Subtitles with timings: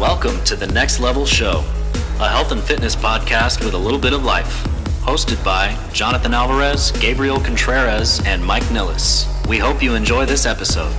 [0.00, 1.62] Welcome to the Next Level Show,
[2.20, 4.64] a health and fitness podcast with a little bit of life.
[5.04, 9.26] Hosted by Jonathan Alvarez, Gabriel Contreras, and Mike Nilles.
[9.46, 10.90] We hope you enjoy this episode.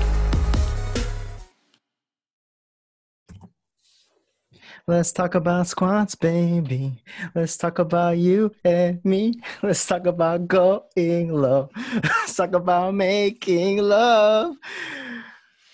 [4.86, 7.02] Let's talk about squats, baby.
[7.34, 9.42] Let's talk about you and me.
[9.64, 11.72] Let's talk about going low.
[12.04, 14.58] Let's talk about making love.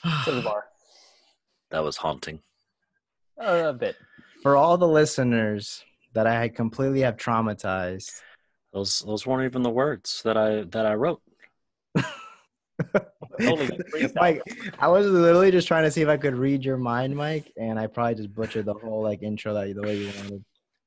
[0.24, 0.64] to the bar.
[1.72, 2.40] That was haunting.
[3.40, 3.96] Uh, a bit.
[4.42, 8.12] For all the listeners that I completely have traumatized,
[8.74, 11.22] Those those weren't even the words that I that I wrote.
[13.40, 13.80] Totally.
[14.16, 14.42] Mike,
[14.80, 17.80] I was literally just trying to see if I could read your mind, Mike, and
[17.80, 20.44] I probably just butchered the whole like intro that the way you wanted.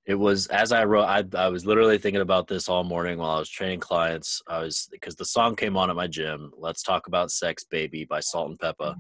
[0.06, 1.04] It was as I wrote.
[1.04, 4.42] I I was literally thinking about this all morning while I was training clients.
[4.48, 6.52] I was because the song came on at my gym.
[6.56, 8.94] Let's talk about sex, baby, by Salt and Pepa.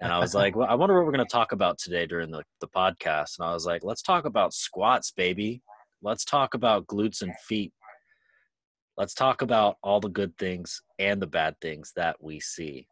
[0.00, 2.30] And I was like, well, I wonder what we're going to talk about today during
[2.30, 3.38] the, the podcast.
[3.38, 5.62] And I was like, let's talk about squats, baby.
[6.02, 7.72] Let's talk about glutes and feet.
[8.96, 12.86] Let's talk about all the good things and the bad things that we see.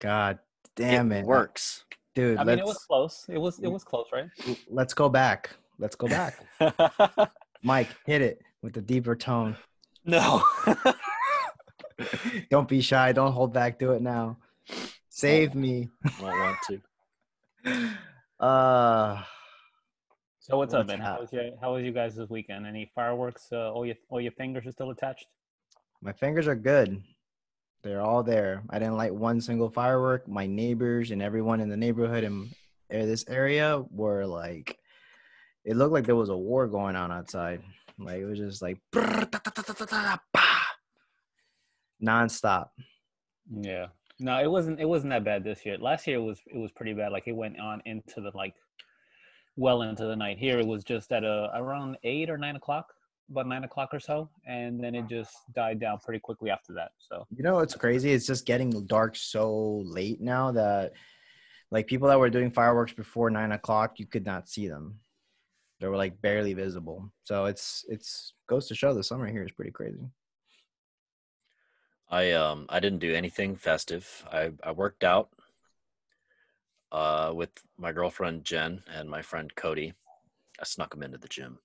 [0.00, 0.38] God
[0.76, 1.84] damn it, works.
[2.14, 2.38] dude.
[2.38, 3.26] I mean, let's it was close.
[3.28, 3.72] It was it mm.
[3.72, 4.28] was close, right?
[4.68, 5.50] let's go back.
[5.78, 6.38] Let's go back.
[7.62, 9.56] Mike, hit it with a deeper tone.
[10.04, 10.42] no.
[12.50, 13.12] Don't be shy.
[13.12, 13.78] Don't hold back.
[13.78, 14.38] Do it now.
[15.14, 15.88] Save me.
[16.20, 17.90] Won't want to.
[18.40, 19.22] Uh,
[20.40, 21.00] So what's up, What's man?
[21.00, 22.66] How was your How was you guys this weekend?
[22.66, 23.46] Any fireworks?
[23.52, 25.26] Uh, all your all your fingers are still attached.
[26.02, 27.00] my fingers are good.
[27.84, 28.64] They're all there.
[28.68, 30.26] I didn't light one single firework.
[30.26, 32.50] My neighbors and everyone in the neighborhood in
[32.92, 34.76] uh, this area were like,
[35.64, 37.62] it looked like there was a war going on outside.
[37.98, 38.78] Like it was just like
[42.02, 42.68] nonstop.
[43.50, 43.86] Yeah.
[44.24, 44.80] No, it wasn't.
[44.80, 45.76] It wasn't that bad this year.
[45.76, 46.40] Last year it was.
[46.46, 47.12] It was pretty bad.
[47.12, 48.54] Like it went on into the like,
[49.56, 50.38] well into the night.
[50.38, 52.94] Here it was just at a around eight or nine o'clock,
[53.30, 56.92] about nine o'clock or so, and then it just died down pretty quickly after that.
[57.06, 58.12] So You know what's crazy?
[58.12, 60.92] It's just getting dark so late now that
[61.70, 65.00] like people that were doing fireworks before nine o'clock, you could not see them.
[65.80, 67.12] They were like barely visible.
[67.24, 70.08] So it's it's goes to show the summer here is pretty crazy.
[72.14, 74.24] I um I didn't do anything festive.
[74.32, 75.30] I I worked out
[76.92, 79.94] uh with my girlfriend Jen and my friend Cody.
[80.60, 81.58] I snuck him into the gym.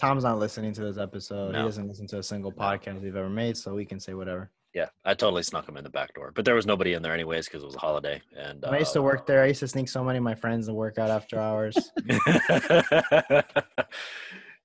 [0.00, 1.52] Tom's not listening to this episode.
[1.52, 1.60] No.
[1.60, 4.50] He doesn't listen to a single podcast we've ever made, so we can say whatever.
[4.74, 7.14] Yeah, I totally snuck him in the back door, but there was nobody in there
[7.14, 8.20] anyways because it was a holiday.
[8.36, 9.42] And When I used to uh, work there.
[9.42, 11.92] I used to sneak so many of my friends to work out after hours.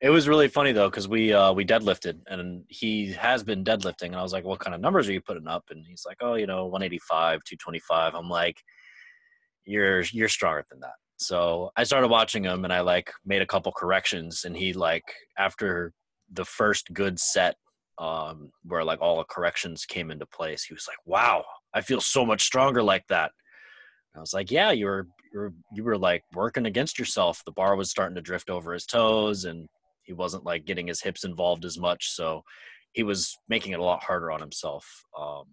[0.01, 4.07] it was really funny though because we uh we deadlifted and he has been deadlifting
[4.07, 5.65] and I was like, what kind of numbers are you putting up?
[5.69, 8.15] And he's like, oh, you know, 185, 225.
[8.15, 8.57] I'm like,
[9.65, 10.95] you're you're stronger than that.
[11.17, 15.03] So I started watching him and I like made a couple corrections and he like
[15.37, 15.93] after
[16.33, 17.55] the first good set
[17.99, 21.45] um where like all the corrections came into place, he was like, wow,
[21.75, 23.31] I feel so much stronger like that.
[24.15, 25.07] I was like, yeah, you were
[25.71, 27.43] you were like working against yourself.
[27.45, 29.69] The bar was starting to drift over his toes and
[30.11, 32.09] he wasn't like getting his hips involved as much.
[32.09, 32.43] So
[32.91, 35.05] he was making it a lot harder on himself.
[35.17, 35.45] Um,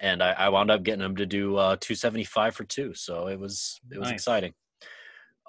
[0.00, 2.92] and I, I wound up getting him to do uh, 275 for two.
[2.94, 4.14] So it was it was Nice.
[4.14, 4.52] exciting.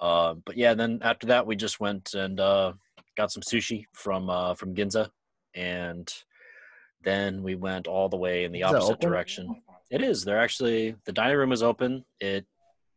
[0.00, 2.72] Uh, but yeah, then after that we just went and uh,
[3.16, 5.08] got some sushi from uh, from Ginza,
[5.54, 6.12] and
[7.02, 9.60] then we went all the way in the Is opposite direction.
[9.90, 10.24] It is.
[10.24, 12.04] They're actually the dining room is open.
[12.20, 12.46] It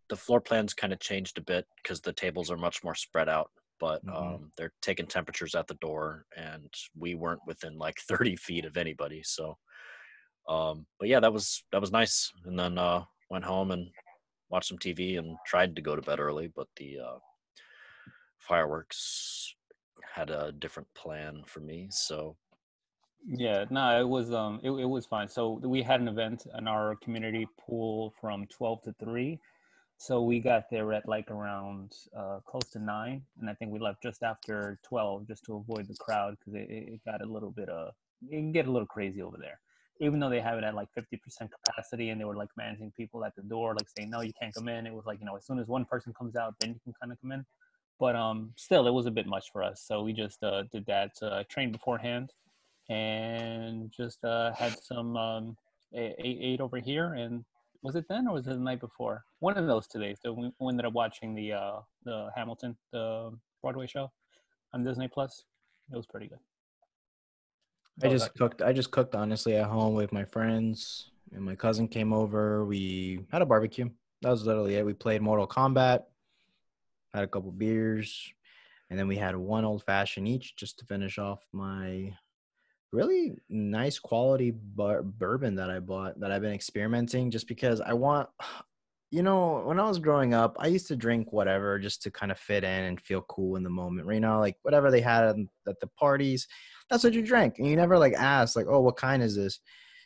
[0.10, 3.30] the floor plans kind of changed a bit because the tables are much more spread
[3.30, 3.50] out.
[3.80, 4.08] But Mhm.
[4.12, 8.78] um, they're taking temperatures at the door, and we weren't within like 30 feet of
[8.78, 9.24] anybody.
[9.24, 9.58] So,
[10.48, 12.32] um, but yeah, that was that was nice.
[12.46, 13.92] And then uh, went home and
[14.50, 17.20] watched some TV and tried to go to bed early, but the uh,
[18.40, 19.56] fireworks
[20.14, 21.88] had a different plan for me.
[21.92, 22.38] So
[23.26, 25.28] Yeah, no, it was um it, it was fine.
[25.28, 29.40] So we had an event in our community pool from 12 to 3.
[29.98, 33.80] So we got there at like around uh close to 9 and I think we
[33.80, 37.52] left just after 12 just to avoid the crowd cuz it, it got a little
[37.52, 37.92] bit uh
[38.30, 39.60] it can get a little crazy over there.
[40.00, 43.26] Even though they have it at like 50% capacity and they were like managing people
[43.26, 44.88] at the door like saying no you can't come in.
[44.88, 46.94] It was like, you know, as soon as one person comes out then you can
[47.02, 47.46] kind of come in.
[48.00, 49.82] But um still it was a bit much for us.
[49.82, 52.32] So we just uh did that uh train beforehand
[52.90, 55.58] and just uh, had some um,
[55.94, 57.14] ate over here.
[57.14, 57.44] And
[57.84, 59.24] was it then or was it the night before?
[59.40, 60.20] One of those two days.
[60.22, 63.32] So we we ended up watching the uh, the Hamilton, the
[63.62, 64.12] Broadway show
[64.74, 65.44] on Disney Plus.
[65.92, 66.40] It was pretty good.
[68.04, 68.62] I just cooked.
[68.62, 72.66] I just cooked honestly at home with my friends, and my cousin came over.
[72.66, 73.90] We had a barbecue.
[74.22, 74.86] That was literally it.
[74.86, 76.04] We played Mortal Kombat.
[77.14, 78.32] had a couple beers,
[78.90, 82.14] and then we had one old fashioned each just to finish off my
[82.92, 87.94] really nice quality bar- bourbon that I bought that I've been experimenting just because I
[87.94, 88.30] want
[89.12, 92.32] you know when I was growing up I used to drink whatever just to kind
[92.32, 95.24] of fit in and feel cool in the moment you know like whatever they had
[95.68, 96.48] at the parties
[96.90, 99.60] that's what you drank and you never like ask like oh what kind is this?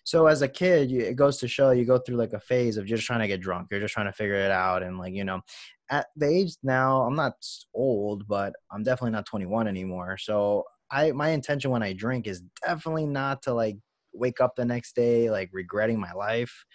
[0.04, 2.78] So as a kid you, it goes to show you go through like a phase
[2.78, 5.14] of just trying to get drunk you're just trying to figure it out and like
[5.14, 5.42] you know
[5.90, 7.34] at the age now i'm not
[7.74, 12.44] old but i'm definitely not 21 anymore so i my intention when i drink is
[12.66, 13.78] definitely not to like
[14.14, 16.66] wake up the next day like regretting my life.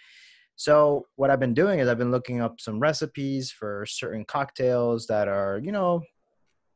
[0.55, 5.05] So what i've been doing is i've been looking up some recipes for certain cocktails
[5.05, 6.01] that are you know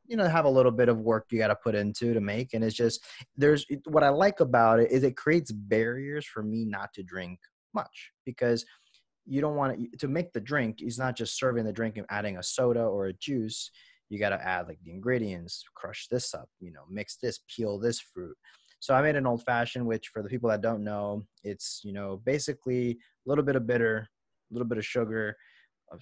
[0.06, 2.54] you know have a little bit of work you got to put into to make
[2.54, 3.04] and it's just
[3.36, 7.40] there's what i like about it is it creates barriers for me not to drink
[7.74, 8.64] much because
[9.26, 12.06] you don't want to to make the drink is not just serving the drink and
[12.12, 13.72] adding a soda or a juice
[14.12, 17.80] you got to add like the ingredients crush this up you know mix this peel
[17.80, 18.36] this fruit
[18.80, 21.94] so i made an old fashioned which for the people that don't know it's you
[21.94, 23.98] know basically a little bit of bitter
[24.50, 25.36] a little bit of sugar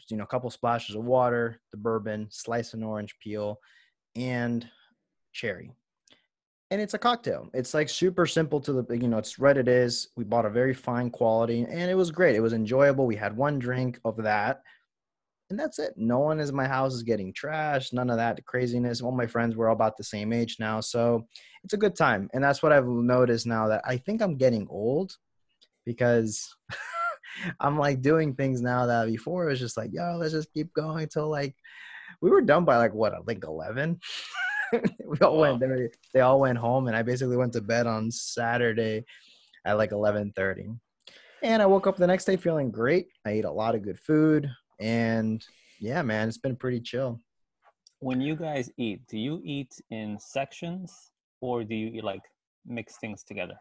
[0.09, 3.59] you know a couple splashes of water the bourbon slice an orange peel
[4.15, 4.67] and
[5.31, 5.71] cherry.
[6.71, 7.49] And it's a cocktail.
[7.53, 10.09] It's like super simple to the, you know, it's red it is.
[10.15, 12.35] We bought a very fine quality and it was great.
[12.35, 13.07] It was enjoyable.
[13.07, 14.61] We had one drink of that
[15.49, 15.93] and that's it.
[15.97, 17.93] No one in my house is getting trashed.
[17.93, 19.01] None of that craziness.
[19.01, 21.27] All my friends were all about the same age now, so
[21.63, 22.29] it's a good time.
[22.33, 25.15] And that's what I've noticed now that I think I'm getting old
[25.85, 26.55] because
[27.59, 30.71] I'm like doing things now that before it was just like, yo, let's just keep
[30.73, 31.55] going till like
[32.21, 33.99] we were done by like what I think eleven.
[34.71, 35.57] we all wow.
[35.57, 39.03] went they, they all went home and I basically went to bed on Saturday
[39.65, 40.69] at like eleven thirty.
[41.41, 43.07] And I woke up the next day feeling great.
[43.25, 44.49] I ate a lot of good food
[44.79, 45.45] and
[45.79, 47.19] yeah, man, it's been pretty chill.
[47.99, 51.11] When you guys eat, do you eat in sections
[51.41, 52.21] or do you like
[52.65, 53.55] mix things together?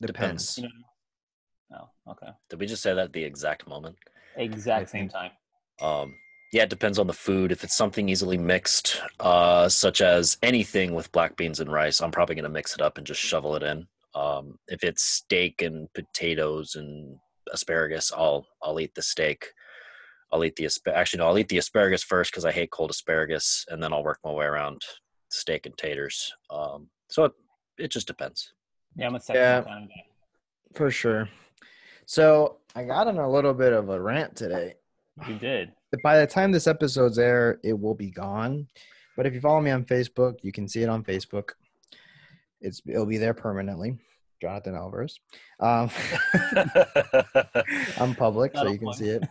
[0.00, 0.56] Depends.
[0.56, 0.74] Depends.
[1.74, 2.28] Oh, okay.
[2.48, 3.96] Did we just say that at the exact moment?
[4.36, 5.32] Exact same time.
[5.80, 6.14] Um,
[6.52, 7.50] yeah, it depends on the food.
[7.50, 12.12] If it's something easily mixed, uh, such as anything with black beans and rice, I'm
[12.12, 13.86] probably going to mix it up and just shovel it in.
[14.14, 17.18] Um, if it's steak and potatoes and
[17.52, 19.52] asparagus, I'll I'll eat the steak.
[20.32, 23.64] I'll eat the actually no, I'll eat the asparagus first because I hate cold asparagus,
[23.68, 24.82] and then I'll work my way around
[25.30, 26.32] steak and taters.
[26.50, 27.32] Um, so it,
[27.78, 28.52] it just depends.
[28.96, 30.76] Yeah, I'm a second yeah, kind of.
[30.76, 31.28] For sure.
[32.06, 34.74] So I got in a little bit of a rant today.
[35.26, 35.72] You did
[36.02, 38.66] by the time this episode's air, it will be gone.
[39.16, 41.50] But if you follow me on Facebook, you can see it on Facebook.
[42.60, 43.98] It's it'll be there permanently.
[44.40, 45.18] Jonathan Alvarez.
[45.60, 45.90] Um,
[47.98, 49.24] I'm public, so you can see it.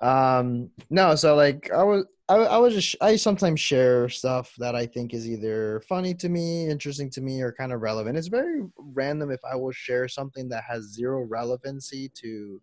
[0.00, 4.74] Um, no, so like I was, I, I was just, I sometimes share stuff that
[4.74, 8.18] I think is either funny to me, interesting to me, or kind of relevant.
[8.18, 12.60] It's very random if I will share something that has zero relevancy to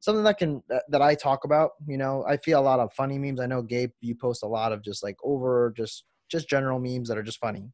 [0.00, 1.72] something that can that I talk about.
[1.86, 3.40] You know, I feel a lot of funny memes.
[3.40, 7.08] I know Gabe, you post a lot of just like over just just general memes
[7.08, 7.70] that are just funny.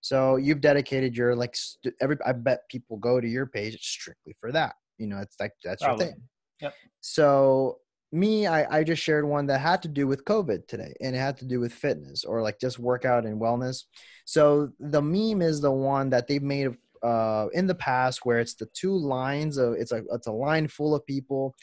[0.00, 2.16] So you've dedicated your like st- every.
[2.24, 4.74] I bet people go to your page strictly for that.
[4.98, 6.06] You know, it's like that's Probably.
[6.06, 6.22] your thing.
[6.62, 6.74] Yep.
[7.00, 7.78] So
[8.12, 11.18] me, I, I just shared one that had to do with COVID today, and it
[11.18, 13.84] had to do with fitness or like just workout and wellness.
[14.24, 18.54] So the meme is the one that they've made uh, in the past where it's
[18.54, 21.54] the two lines of it's a it's a line full of people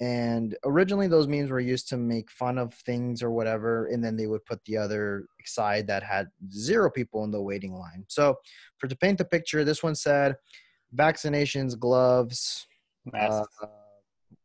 [0.00, 4.16] and originally those memes were used to make fun of things or whatever and then
[4.16, 8.36] they would put the other side that had zero people in the waiting line so
[8.78, 10.36] for to paint the picture this one said
[10.96, 12.66] vaccinations gloves
[13.04, 13.56] masks.
[13.62, 13.66] Uh,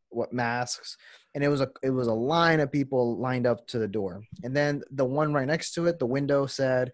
[0.10, 0.98] what masks
[1.34, 4.22] and it was a it was a line of people lined up to the door
[4.44, 6.92] and then the one right next to it the window said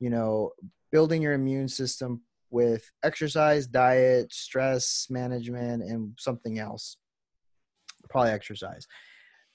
[0.00, 0.50] you know
[0.90, 2.20] building your immune system
[2.54, 6.96] with exercise, diet, stress management, and something else.
[8.08, 8.86] Probably exercise.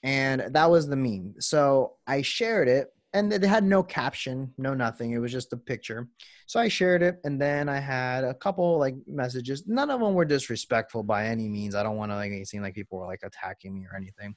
[0.04, 1.36] And that was the meme.
[1.40, 5.12] So I shared it and it had no caption, no nothing.
[5.12, 6.08] It was just a picture.
[6.46, 9.64] So I shared it and then I had a couple like messages.
[9.68, 11.76] None of them were disrespectful by any means.
[11.76, 14.36] I don't want to like it seem like people were like attacking me or anything.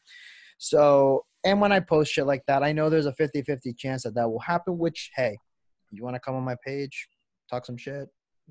[0.59, 4.15] So, and when I post shit like that, I know there's a 50-50 chance that
[4.15, 5.37] that will happen, which hey,
[5.91, 7.09] you want to come on my page,
[7.51, 8.09] talk some shit,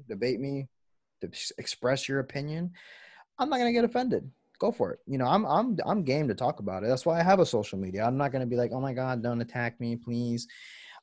[0.07, 0.67] debate me,
[1.57, 2.71] express your opinion,
[3.37, 4.29] I'm not gonna get offended.
[4.61, 4.99] Go for it.
[5.07, 6.87] You know, I'm I'm I'm game to talk about it.
[6.87, 8.05] That's why I have a social media.
[8.05, 10.47] I'm not gonna be like, oh my god, don't attack me, please.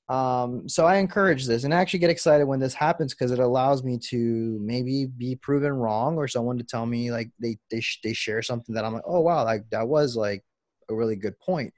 [0.09, 3.41] Um, so I encourage this and I actually get excited when this happens because it
[3.41, 7.83] allows me to maybe be proven wrong or someone to tell me like they they
[8.05, 10.45] they share something that I'm like, oh wow, like that was like
[10.89, 11.75] a really good point.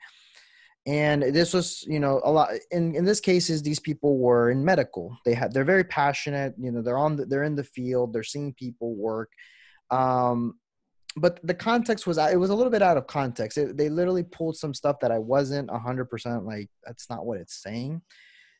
[0.86, 4.64] and this was you know a lot in in this cases these people were in
[4.64, 8.12] medical they had they're very passionate you know they're on the, they're in the field
[8.12, 9.30] they're seeing people work
[9.90, 10.54] um
[11.16, 14.22] but the context was it was a little bit out of context it, they literally
[14.22, 18.00] pulled some stuff that i wasn't 100% like that's not what it's saying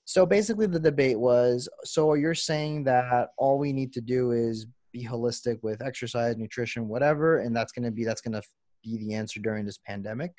[0.05, 4.67] so basically the debate was so you're saying that all we need to do is
[4.93, 8.43] be holistic with exercise nutrition whatever and that's going to be that's going to
[8.83, 10.33] be the answer during this pandemic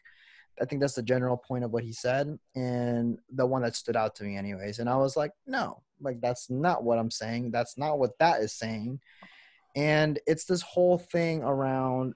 [0.62, 3.96] I think that's the general point of what he said and the one that stood
[3.96, 4.80] out to me anyways.
[4.80, 7.52] And I was like, no, like that's not what I'm saying.
[7.52, 9.00] That's not what that is saying.
[9.76, 12.14] And it's this whole thing around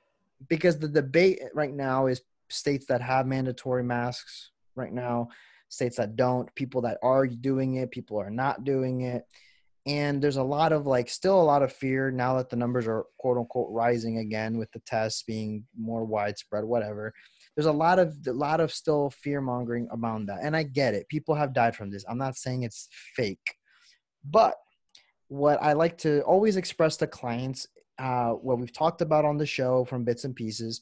[0.48, 5.30] because the debate right now is states that have mandatory masks right now,
[5.70, 9.24] states that don't, people that are doing it, people are not doing it.
[9.88, 12.88] And there's a lot of like still a lot of fear now that the numbers
[12.88, 17.14] are quote unquote rising again with the tests being more widespread, whatever.
[17.56, 20.40] There's a lot of a lot of still fear mongering around that.
[20.42, 21.08] And i get it.
[21.08, 22.04] People have died from this.
[22.10, 23.56] I'm not saying it's fake.
[24.28, 24.56] But
[25.28, 27.68] what i like to always express to clients
[27.98, 30.82] uh, what we've talked about on the show from bits and pieces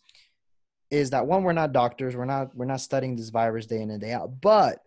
[0.94, 3.90] is that one we're not doctors we're not we're not studying this virus day in
[3.90, 4.42] and day out.
[4.42, 4.80] But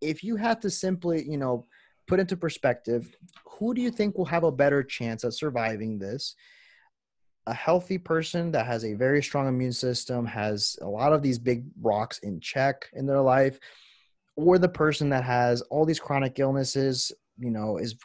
[0.00, 1.66] if you had to simply you know
[2.06, 3.14] put into perspective
[3.46, 6.34] who do you think will have a better chance at surviving this?
[7.46, 11.38] A healthy person that has a very strong immune system has a lot of these
[11.38, 13.58] big rocks in check in their life
[14.36, 17.96] or the person that has all these chronic illnesses you know is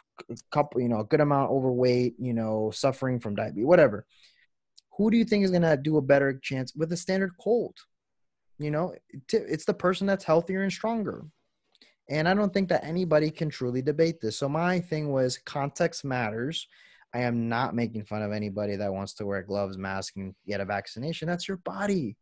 [0.50, 4.06] couple you know a good amount overweight you know suffering from diabetes whatever
[4.96, 7.76] who do you think is going to do a better chance with a standard cold
[8.58, 8.94] you know
[9.32, 11.24] it's the person that's healthier and stronger
[12.08, 16.04] and i don't think that anybody can truly debate this so my thing was context
[16.04, 16.66] matters
[17.14, 20.60] I am not making fun of anybody that wants to wear gloves, mask, and get
[20.60, 21.26] a vaccination.
[21.26, 22.16] That's your body.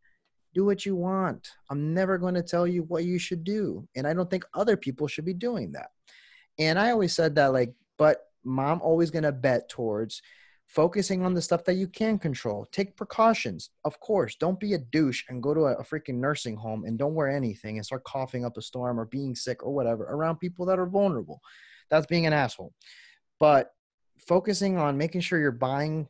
[0.53, 1.49] Do what you want.
[1.69, 3.87] I'm never going to tell you what you should do.
[3.95, 5.89] And I don't think other people should be doing that.
[6.57, 10.21] And I always said that, like, but mom always going to bet towards
[10.67, 12.67] focusing on the stuff that you can control.
[12.71, 13.69] Take precautions.
[13.85, 16.99] Of course, don't be a douche and go to a, a, freaking nursing home and
[16.99, 20.37] don't wear anything and start coughing up a storm or being sick or whatever around
[20.37, 21.39] people that are vulnerable.
[21.89, 22.73] That's being an asshole.
[23.39, 23.71] But
[24.27, 26.09] focusing on making sure you're buying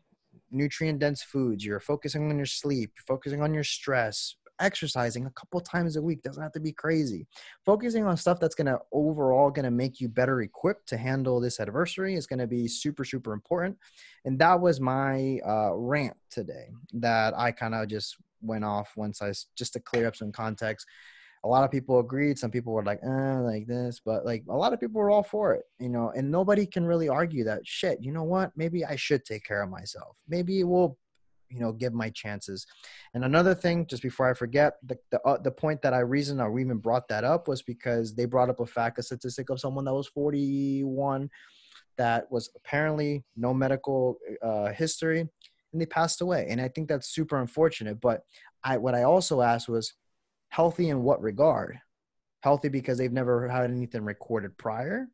[0.50, 5.60] nutrient dense foods, you're focusing on your sleep, focusing on your stress, exercising a couple
[5.62, 7.28] times a week doesn't have to be crazy.
[7.66, 11.40] Focusing on stuff that's going to overall going to make you better equipped to handle
[11.40, 13.78] this adversary is going to be super super important.
[14.26, 19.22] And that was my uh, rant today that I kind of just went off once
[19.22, 20.88] I just to clear up some context
[21.44, 22.38] a lot of people agreed.
[22.38, 25.24] Some people were like, eh, like this, but like a lot of people were all
[25.24, 28.00] for it, you know, and nobody can really argue that shit.
[28.02, 28.52] You know what?
[28.56, 30.18] Maybe I should take care of myself.
[30.28, 30.98] Maybe it will,
[31.50, 32.66] you know, give my chances.
[33.13, 36.39] And another thing, just before I forget, the the, uh, the point that I reason
[36.39, 39.60] or even brought that up was because they brought up a fact, a statistic of
[39.60, 41.30] someone that was 41
[41.98, 46.48] that was apparently no medical uh, history and they passed away.
[46.50, 48.00] And I think that's super unfortunate.
[48.00, 48.22] But
[48.63, 49.94] I, what I also asked was,
[50.50, 51.80] healthy in what regard?
[52.42, 55.08] Healthy because they've never had anything recorded prior.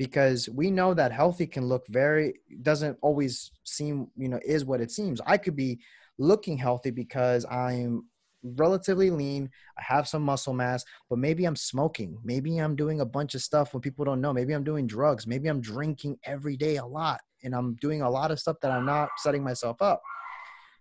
[0.00, 4.80] Because we know that healthy can look very doesn't always seem, you know, is what
[4.80, 5.20] it seems.
[5.26, 5.78] I could be
[6.18, 8.06] looking healthy because I'm
[8.42, 9.50] relatively lean.
[9.78, 12.16] I have some muscle mass, but maybe I'm smoking.
[12.24, 14.32] Maybe I'm doing a bunch of stuff when people don't know.
[14.32, 15.26] Maybe I'm doing drugs.
[15.26, 18.70] Maybe I'm drinking every day a lot and I'm doing a lot of stuff that
[18.70, 20.00] I'm not setting myself up.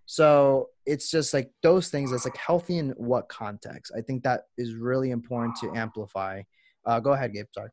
[0.05, 2.13] So it's just like those things.
[2.13, 3.91] It's like healthy in what context?
[3.97, 6.41] I think that is really important to amplify.
[6.85, 7.47] Uh, go ahead, Gabe.
[7.53, 7.69] Sorry.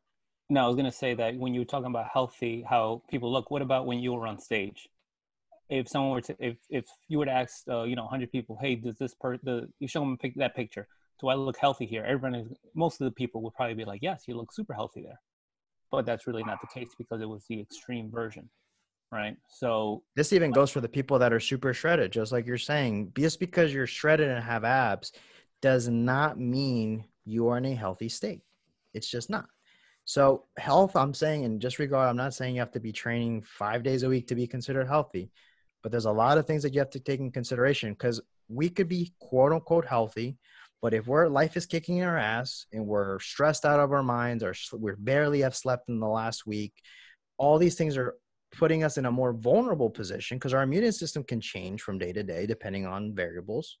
[0.49, 3.51] No, I was gonna say that when you were talking about healthy, how people look.
[3.51, 4.87] What about when you were on stage?
[5.69, 8.57] If someone were to, if if you were to ask, uh, you know, hundred people,
[8.61, 10.87] hey, does this per the you show them pick that picture?
[11.19, 12.05] Do I look healthy here?
[12.05, 15.19] Everybody, most of the people would probably be like, yes, you look super healthy there.
[15.91, 18.49] But that's really not the case because it was the extreme version
[19.11, 19.37] right?
[19.47, 23.13] So this even goes for the people that are super shredded, just like you're saying.
[23.17, 25.11] Just because you're shredded and have abs
[25.61, 28.41] does not mean you are in a healthy state.
[28.93, 29.47] It's just not.
[30.07, 33.41] So health, I'm saying, in just regard, I'm not saying you have to be training
[33.41, 35.31] five days a week to be considered healthy,
[35.83, 38.69] but there's a lot of things that you have to take in consideration because we
[38.69, 40.37] could be quote unquote healthy,
[40.81, 44.45] but if we're life is kicking our ass and we're stressed out of our minds
[44.45, 46.71] or we barely have slept in the last week,
[47.37, 48.15] all these things are
[48.53, 52.13] putting us in a more vulnerable position because our immune system can change from day
[52.13, 53.77] to day depending on variables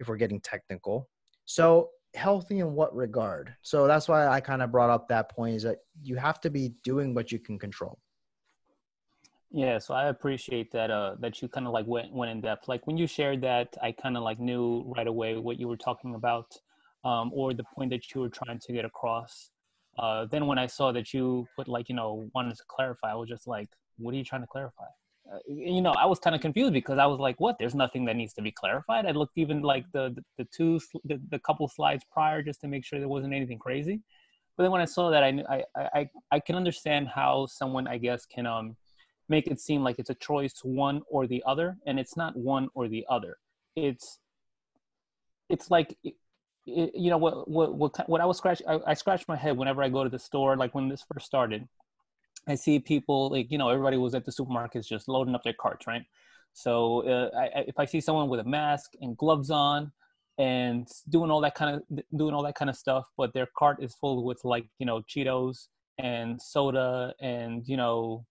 [0.00, 1.08] if we're getting technical.
[1.44, 5.54] So healthy in what regard so that's why i kind of brought up that point
[5.56, 7.98] is that you have to be doing what you can control
[9.50, 12.68] yeah so i appreciate that uh that you kind of like went went in depth
[12.68, 15.76] like when you shared that i kind of like knew right away what you were
[15.76, 16.54] talking about
[17.04, 19.50] um, or the point that you were trying to get across.
[19.98, 23.14] Uh, then when I saw that you put like you know wanted to clarify, I
[23.14, 23.68] was just like,
[23.98, 24.86] what are you trying to clarify?
[25.32, 27.56] Uh, you know, I was kind of confused because I was like, what?
[27.58, 29.06] There's nothing that needs to be clarified.
[29.06, 32.68] I looked even like the the, the two the, the couple slides prior just to
[32.68, 34.00] make sure there wasn't anything crazy.
[34.56, 37.86] But then when I saw that, I knew, I I I can understand how someone
[37.88, 38.76] I guess can um
[39.28, 42.68] make it seem like it's a choice one or the other, and it's not one
[42.74, 43.38] or the other.
[43.76, 44.18] It's
[45.48, 46.14] it's like it,
[46.66, 49.82] you know what what what what I was scratch I, I scratch my head whenever
[49.82, 51.66] I go to the store like when this first started.
[52.46, 55.54] I see people like you know everybody was at the supermarkets just loading up their
[55.54, 56.02] carts, right?
[56.52, 59.92] So uh, I, if I see someone with a mask and gloves on
[60.38, 63.82] and doing all that kind of doing all that kind of stuff, but their cart
[63.82, 68.24] is full with like you know Cheetos and soda and you know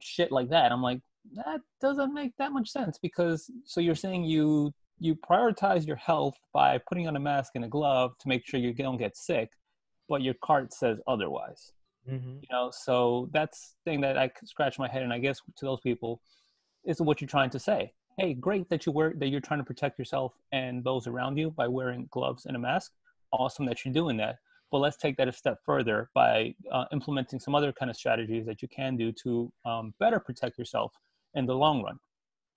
[0.00, 1.00] shit like that, I'm like
[1.32, 6.36] that doesn't make that much sense because so you're saying you you prioritize your health
[6.52, 9.50] by putting on a mask and a glove to make sure you don't get sick,
[10.08, 11.72] but your cart says otherwise.
[12.10, 12.36] Mm-hmm.
[12.42, 15.80] You know, so that's thing that I scratch my head, and I guess to those
[15.80, 16.20] people,
[16.84, 17.92] is what you're trying to say.
[18.18, 21.50] Hey, great that you wear that you're trying to protect yourself and those around you
[21.50, 22.92] by wearing gloves and a mask.
[23.32, 24.36] Awesome that you're doing that.
[24.70, 28.46] But let's take that a step further by uh, implementing some other kind of strategies
[28.46, 30.92] that you can do to um, better protect yourself
[31.34, 31.98] in the long run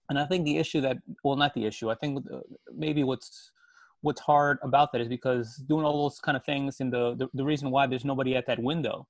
[0.09, 1.91] and I think the issue that well, not the issue.
[1.91, 2.25] I think
[2.73, 3.51] maybe what's
[4.01, 7.27] what's hard about that is because doing all those kind of things and the, the,
[7.33, 9.07] the reason why there's nobody at that window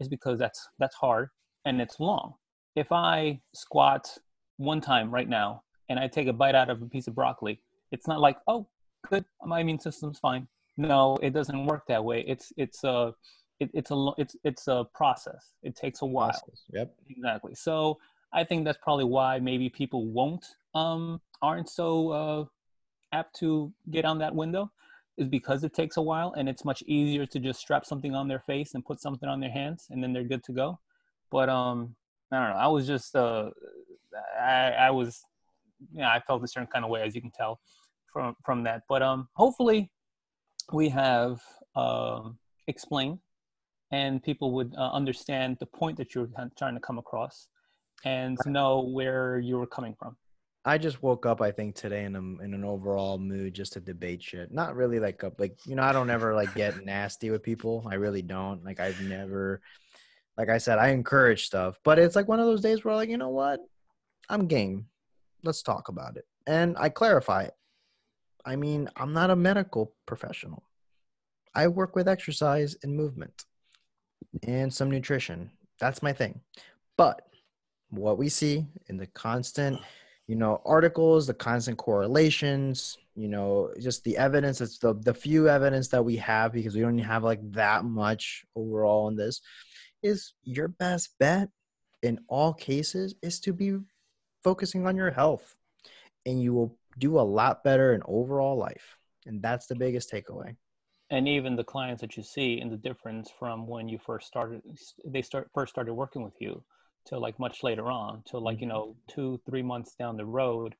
[0.00, 1.30] is because that's that's hard
[1.64, 2.34] and it's long.
[2.76, 4.08] If I squat
[4.56, 7.60] one time right now and I take a bite out of a piece of broccoli,
[7.90, 8.66] it's not like oh
[9.08, 10.46] good my immune system's fine.
[10.76, 12.24] No, it doesn't work that way.
[12.26, 13.14] It's it's a
[13.60, 15.54] it, it's a it's it's a process.
[15.62, 16.30] It takes a while.
[16.30, 16.64] Process.
[16.72, 16.94] Yep.
[17.10, 17.54] Exactly.
[17.54, 17.98] So
[18.32, 22.44] I think that's probably why maybe people won't um aren't so uh,
[23.12, 24.70] apt to get on that window
[25.18, 28.28] is because it takes a while and it's much easier to just strap something on
[28.28, 30.78] their face and put something on their hands and then they're good to go.
[31.30, 31.96] But um
[32.32, 32.56] I don't know.
[32.56, 33.50] I was just uh
[34.40, 35.20] I, I was
[35.92, 37.60] yeah, you know, I felt a certain kind of way as you can tell
[38.12, 38.82] from from that.
[38.88, 39.90] But um hopefully
[40.72, 41.40] we have
[41.74, 43.18] um explained
[43.90, 47.48] and people would uh, understand the point that you're trying to come across
[48.04, 50.16] and know where you were coming from.
[50.68, 53.80] I just woke up, I think, today in a, in an overall mood just to
[53.80, 54.52] debate shit.
[54.52, 57.88] Not really like a, like you know, I don't ever like get nasty with people.
[57.90, 58.62] I really don't.
[58.62, 59.62] Like I've never,
[60.36, 63.08] like I said, I encourage stuff, but it's like one of those days where like
[63.08, 63.60] you know what,
[64.28, 64.88] I'm game.
[65.42, 67.54] Let's talk about it, and I clarify it.
[68.44, 70.64] I mean, I'm not a medical professional.
[71.54, 73.46] I work with exercise and movement
[74.42, 75.50] and some nutrition.
[75.80, 76.42] That's my thing.
[76.98, 77.22] But
[77.88, 79.80] what we see in the constant
[80.28, 85.48] you know articles the constant correlations you know just the evidence it's the the few
[85.48, 89.40] evidence that we have because we don't have like that much overall in this
[90.02, 91.48] is your best bet
[92.02, 93.76] in all cases is to be
[94.44, 95.56] focusing on your health
[96.26, 100.56] and you will do a lot better in overall life and that's the biggest takeaway.
[101.10, 104.62] And even the clients that you see and the difference from when you first started
[105.06, 106.62] they start first started working with you
[107.08, 108.76] till like much later on, till like, you mm-hmm.
[108.76, 110.74] know, two, three months down the road,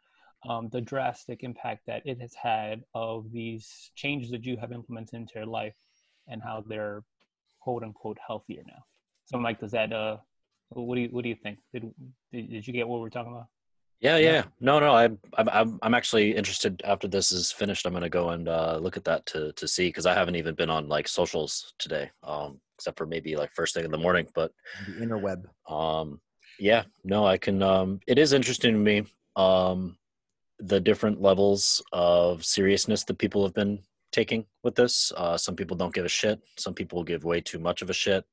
[0.48, 5.14] um, the drastic impact that it has had of these changes that you have implemented
[5.14, 5.74] into your life
[6.28, 7.02] and how they're
[7.60, 8.82] quote unquote healthier now.
[9.24, 10.18] So Mike, does that, uh,
[10.70, 11.58] what do you, what do you think?
[11.72, 11.90] Did,
[12.32, 13.46] did, did you get what we're talking about?
[14.00, 14.44] Yeah, yeah.
[14.60, 14.94] No, no.
[14.94, 16.80] I'm, I'm, I'm actually interested.
[16.84, 19.88] After this is finished, I'm gonna go and uh, look at that to to see
[19.88, 22.08] because I haven't even been on like socials today.
[22.22, 24.26] Um, except for maybe like first thing in the morning.
[24.34, 24.52] But
[24.86, 25.44] the interweb.
[25.70, 26.20] Um,
[26.60, 27.62] yeah, no, I can.
[27.62, 29.04] Um, it is interesting to me.
[29.36, 29.98] Um,
[30.60, 33.80] the different levels of seriousness that people have been
[34.12, 35.12] taking with this.
[35.16, 36.40] Uh, some people don't give a shit.
[36.56, 38.24] Some people give way too much of a shit.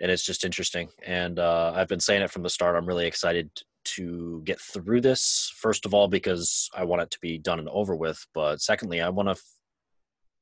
[0.00, 0.88] And it's just interesting.
[1.04, 2.76] And uh, I've been saying it from the start.
[2.76, 3.50] I'm really excited
[3.96, 5.52] to get through this.
[5.56, 8.24] First of all, because I want it to be done and over with.
[8.32, 9.42] But secondly, I want to f-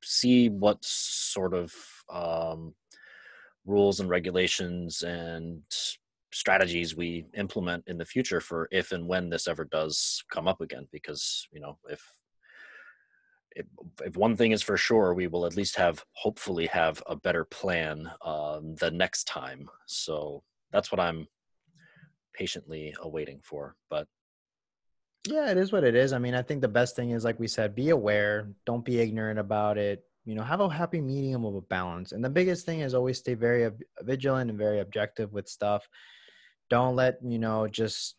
[0.03, 1.73] see what sort of
[2.13, 2.75] um,
[3.67, 5.61] rules and regulations and
[6.33, 10.61] strategies we implement in the future for if and when this ever does come up
[10.61, 12.01] again because you know if
[13.51, 13.65] if,
[14.05, 17.43] if one thing is for sure we will at least have hopefully have a better
[17.43, 19.67] plan um, the next time.
[19.85, 21.27] So that's what i'm
[22.33, 24.07] patiently awaiting for but
[25.27, 26.13] yeah it is what it is.
[26.13, 28.49] I mean i think the best thing is like we said be aware.
[28.65, 32.23] Don't be ignorant about it you know have a happy medium of a balance and
[32.23, 33.69] the biggest thing is always stay very
[34.01, 35.87] vigilant and very objective with stuff
[36.69, 38.17] don't let you know just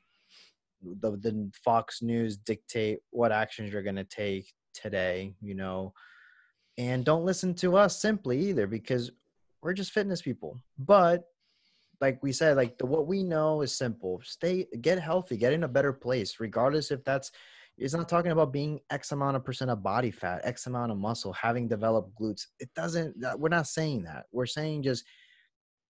[1.01, 5.93] the, the fox news dictate what actions you're going to take today you know
[6.79, 9.11] and don't listen to us simply either because
[9.61, 10.59] we're just fitness people.
[10.79, 11.25] But
[12.01, 14.21] like we said, like the what we know is simple.
[14.25, 17.33] Stay get healthy, get in a better place, regardless if that's
[17.79, 20.99] it's not talking about being X amount of percent of body fat, X amount of
[20.99, 22.47] muscle, having developed glutes.
[22.59, 24.27] It doesn't uh, we're not saying that.
[24.33, 25.05] We're saying just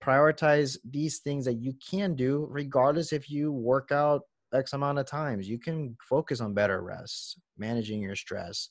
[0.02, 4.22] prioritize these things that you can do regardless if you work out
[4.52, 5.48] X amount of times.
[5.48, 8.68] You can focus on better rest, managing your stress.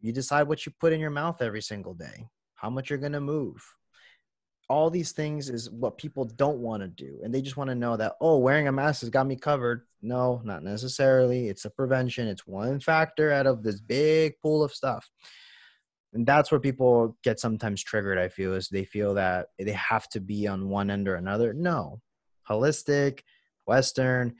[0.00, 3.12] You decide what you put in your mouth every single day, how much you're going
[3.12, 3.62] to move.
[4.70, 7.18] All these things is what people don't want to do.
[7.22, 9.82] And they just want to know that, oh, wearing a mask has got me covered.
[10.00, 11.48] No, not necessarily.
[11.48, 15.10] It's a prevention, it's one factor out of this big pool of stuff.
[16.12, 20.08] And that's where people get sometimes triggered, I feel, is they feel that they have
[20.10, 21.52] to be on one end or another.
[21.52, 22.00] No,
[22.48, 23.20] holistic,
[23.66, 24.34] Western,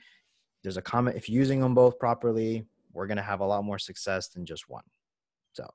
[0.63, 3.79] there's a comment if using them both properly we're going to have a lot more
[3.79, 4.83] success than just one
[5.53, 5.67] so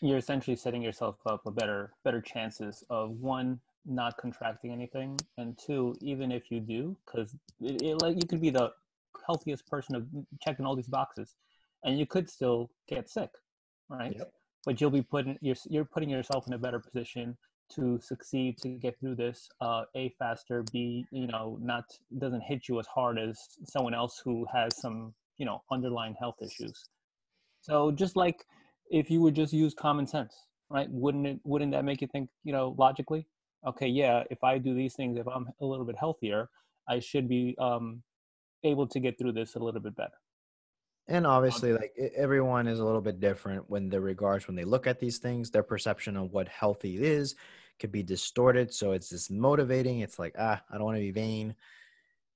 [0.00, 5.58] you're essentially setting yourself up for better better chances of one not contracting anything and
[5.58, 8.70] two even if you do because it, it, like you could be the
[9.26, 10.06] healthiest person of
[10.42, 11.34] checking all these boxes
[11.84, 13.30] and you could still get sick
[13.88, 14.14] right?
[14.16, 14.32] Yep.
[14.66, 17.36] but you'll be putting you're, you're putting yourself in a better position
[17.74, 21.84] to succeed to get through this uh, a faster b you know not
[22.18, 26.36] doesn't hit you as hard as someone else who has some you know underlying health
[26.42, 26.88] issues.
[27.60, 28.44] So just like
[28.90, 30.34] if you would just use common sense
[30.70, 30.88] right?
[30.90, 33.26] Wouldn't it wouldn't that make you think you know logically
[33.68, 36.48] okay yeah if i do these things if i'm a little bit healthier
[36.88, 38.02] i should be um,
[38.64, 40.18] able to get through this a little bit better.
[41.06, 44.86] And obviously like everyone is a little bit different when the regards when they look
[44.86, 47.34] at these things their perception of what healthy is
[47.80, 48.74] could be distorted.
[48.74, 50.00] So it's just motivating.
[50.00, 51.54] It's like ah i don't want to be vain.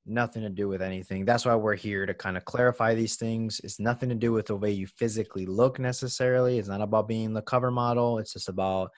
[0.07, 1.25] Nothing to do with anything.
[1.25, 3.61] That's why we're here to kind of clarify these things.
[3.63, 6.59] It's nothing to do with the way you physically look necessarily.
[6.59, 8.19] It's not about being the cover model.
[8.19, 8.91] It's just about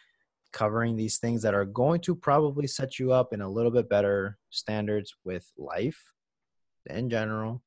[0.55, 3.91] covering these things that are going to probably set you up in a little bit
[3.91, 6.01] better standards with life
[6.87, 7.63] in general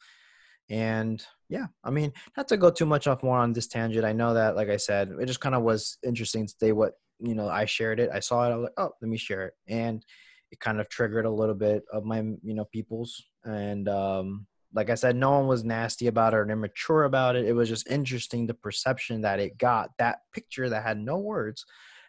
[0.70, 4.06] and yeah, I mean, not to go too much off more on this tangent.
[4.06, 6.94] I know that, like I said, it just kind of was interesting to say what
[7.20, 7.48] you know.
[7.48, 8.10] I shared it.
[8.14, 8.52] I saw it.
[8.52, 10.04] I was like, oh, let me share it, and
[10.52, 13.24] it kind of triggered a little bit of my you know people's.
[13.46, 17.46] And um, like I said, no one was nasty about it or immature about it.
[17.46, 19.92] It was just interesting the perception that it got.
[20.00, 21.66] That picture that had no words,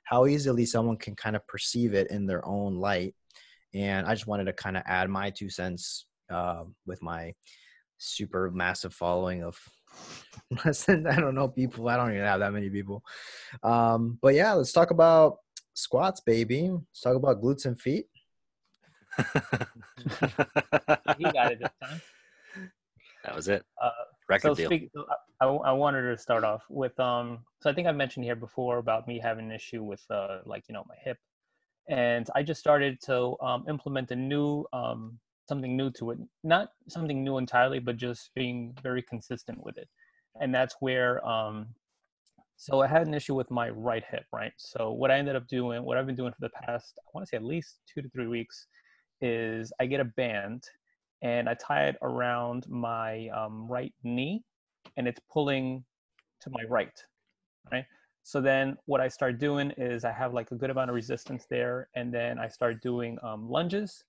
[0.08, 3.14] how easily someone can kind of perceive it in their own light.
[3.74, 7.34] And I just wanted to kind of add my two cents uh, with my
[7.98, 9.58] super massive following of
[10.64, 11.86] less than I don't know people.
[11.90, 13.02] I don't even have that many people.
[13.62, 15.40] Um, but yeah, let's talk about
[15.74, 16.70] squats, baby.
[16.70, 18.06] Let's talk about glutes and feet.
[21.18, 22.00] he got it this time.
[23.28, 23.62] That was it.
[23.82, 23.90] Uh,
[24.28, 24.68] Record so deal.
[24.68, 24.90] Speak,
[25.40, 27.40] I, I wanted to start off with um.
[27.60, 30.64] So I think I mentioned here before about me having an issue with uh like
[30.68, 31.18] you know my hip,
[31.88, 36.68] and I just started to um, implement a new um something new to it not
[36.88, 39.88] something new entirely but just being very consistent with it
[40.40, 41.66] and that's where um
[42.56, 45.48] so i had an issue with my right hip right so what i ended up
[45.48, 48.02] doing what i've been doing for the past i want to say at least two
[48.02, 48.66] to three weeks
[49.22, 50.62] is i get a band
[51.22, 54.42] and i tie it around my um, right knee
[54.96, 55.84] and it's pulling
[56.40, 57.02] to my right
[57.72, 57.84] right?
[58.22, 61.46] So then what i start doing is i have like a good amount of resistance
[61.48, 64.04] there and then i start doing um, lunges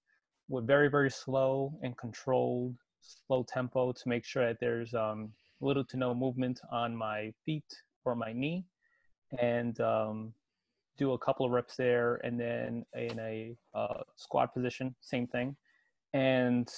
[0.50, 5.84] with very very slow and controlled slow tempo to make sure that there's um, little
[5.84, 7.66] to no movement on my feet
[8.06, 8.66] or my knee
[9.40, 10.34] and um,
[10.98, 15.56] do a couple of reps there and then in a uh, squat position same thing
[16.14, 16.70] and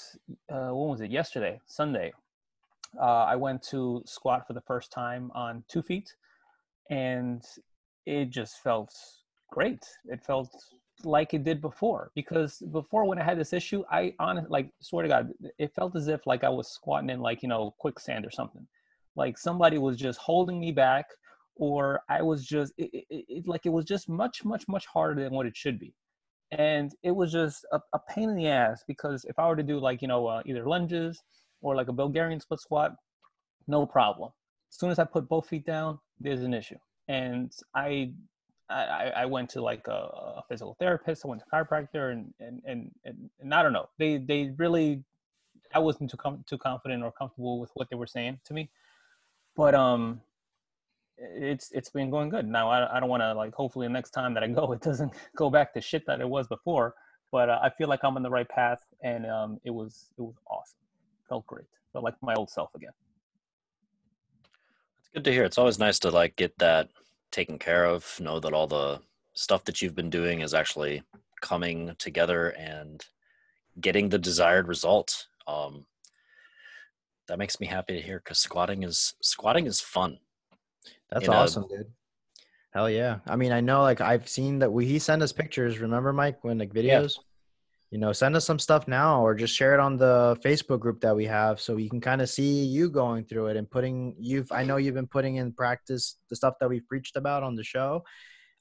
[0.52, 1.12] uh, when was it?
[1.12, 2.12] Yesterday sunday
[3.00, 6.16] uh, i went to squat for the first time on two feet
[6.90, 7.44] and
[8.06, 8.94] it just felt
[9.52, 9.84] great.
[10.06, 10.50] It felt
[11.04, 15.04] like it did before because before when I had this issue, I honestly like swear
[15.04, 18.26] to God, it felt as if like I was squatting in like you know quicksand
[18.26, 18.68] or something,
[19.16, 21.06] like somebody was just holding me back,
[21.56, 25.24] or I was just it, it, it like it was just much much much harder
[25.24, 25.94] than what it should be,
[26.52, 29.64] and it was just a, a pain in the ass because if I were to
[29.64, 31.24] do like you know uh, either lunges
[31.62, 32.96] or like a Bulgarian split squat,
[33.68, 34.32] no problem.
[34.72, 38.14] As soon as I put both feet down, there's an issue, and I
[38.70, 41.26] I, I went to like a, a, physical therapist.
[41.26, 43.90] I went to chiropractor, and and and and, and I don't know.
[43.98, 45.04] They they really,
[45.74, 48.70] I wasn't too com- too confident or comfortable with what they were saying to me,
[49.56, 50.22] but um,
[51.22, 52.48] it's it's been going good.
[52.48, 53.54] Now I I don't want to like.
[53.54, 56.30] Hopefully, the next time that I go, it doesn't go back to shit that it
[56.30, 56.96] was before.
[57.32, 60.22] But uh, I feel like I'm on the right path, and um, it was it
[60.22, 60.80] was awesome.
[61.30, 61.66] Felt great.
[61.94, 62.92] Felt like my old self again.
[65.00, 65.44] It's good to hear.
[65.44, 66.90] It's always nice to like get that
[67.32, 68.20] taken care of.
[68.20, 69.00] Know that all the
[69.34, 71.04] stuff that you've been doing is actually
[71.42, 73.06] coming together and
[73.80, 75.28] getting the desired result.
[75.48, 75.86] Um,
[77.28, 80.20] that makes me happy to hear because squatting is squatting is fun.
[81.10, 81.92] That's in a- awesome, dude.
[82.74, 83.20] Hell yeah.
[83.28, 86.44] I mean, I know like I've seen that we he sent us pictures, remember Mike,
[86.44, 87.02] when like Yeah.
[87.02, 87.18] videos?
[87.90, 91.02] You know, send us some stuff now or just share it on the Facebook group
[91.02, 94.16] that we have so you can kind of see you going through it and putting
[94.18, 97.56] you've I know you've been putting in practice the stuff that we've preached about on
[97.56, 98.06] the show.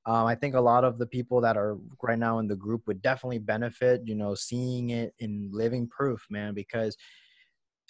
[0.06, 2.88] Um, I think a lot of the people that are right now in the group
[2.88, 6.96] would definitely benefit, you know, seeing it in living proof, man, because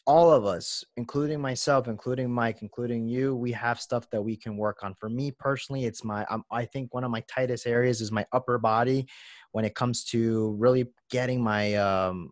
[0.06, 4.56] all of us, including myself, including Mike, including you, we have stuff that we can
[4.56, 4.94] work on.
[4.94, 8.26] For me personally, it's my, um, I think one of my tightest areas is my
[8.32, 9.06] upper body
[9.52, 12.30] when it comes to really getting my, um,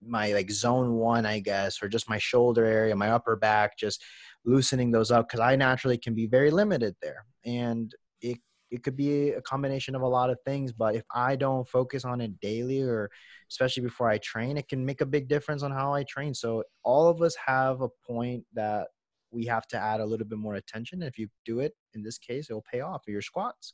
[0.00, 4.02] my like zone one, I guess, or just my shoulder area, my upper back, just
[4.44, 7.24] loosening those up because I naturally can be very limited there.
[7.44, 8.38] And it,
[8.70, 12.04] it could be a combination of a lot of things, but if I don't focus
[12.04, 13.10] on it daily or
[13.50, 16.34] especially before I train, it can make a big difference on how I train.
[16.34, 18.88] So all of us have a point that
[19.30, 21.02] we have to add a little bit more attention.
[21.02, 23.72] If you do it, in this case, it will pay off for your squats.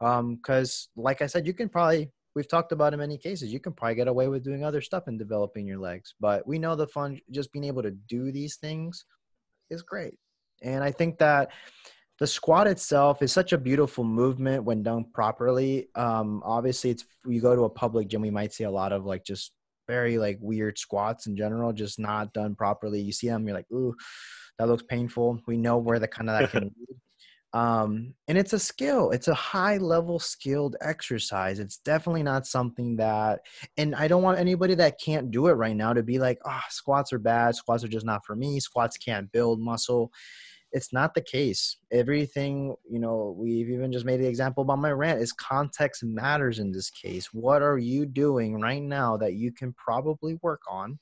[0.00, 3.60] Um, because, like I said, you can probably we've talked about in many cases, you
[3.60, 6.14] can probably get away with doing other stuff and developing your legs.
[6.20, 9.04] But we know the fun, just being able to do these things
[9.68, 10.18] is great.
[10.62, 11.50] And I think that
[12.20, 15.88] the squat itself is such a beautiful movement when done properly.
[15.94, 19.06] Um, obviously, it's you go to a public gym, we might see a lot of
[19.06, 19.52] like just
[19.88, 23.00] very like weird squats in general, just not done properly.
[23.00, 23.94] You see them, you're like, ooh,
[24.58, 25.40] that looks painful.
[25.46, 27.00] We know where the kind of that can lead.
[27.52, 29.10] Um, and it's a skill.
[29.10, 31.58] It's a high level skilled exercise.
[31.58, 33.40] It's definitely not something that,
[33.78, 36.64] and I don't want anybody that can't do it right now to be like, ah,
[36.68, 37.56] squats are bad.
[37.56, 38.60] Squats are just not for me.
[38.60, 40.12] Squats can't build muscle
[40.72, 41.76] it's not the case.
[41.90, 46.58] Everything, you know, we've even just made the example about my rant is context matters
[46.58, 47.32] in this case.
[47.32, 50.98] What are you doing right now that you can probably work on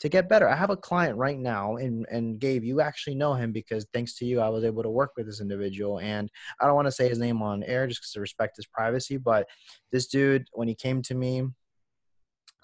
[0.00, 0.48] to get better?
[0.48, 4.14] I have a client right now and and Gabe, you actually know him because thanks
[4.18, 6.28] to you I was able to work with this individual and
[6.60, 9.16] I don't want to say his name on air just because to respect his privacy,
[9.16, 9.46] but
[9.92, 11.44] this dude when he came to me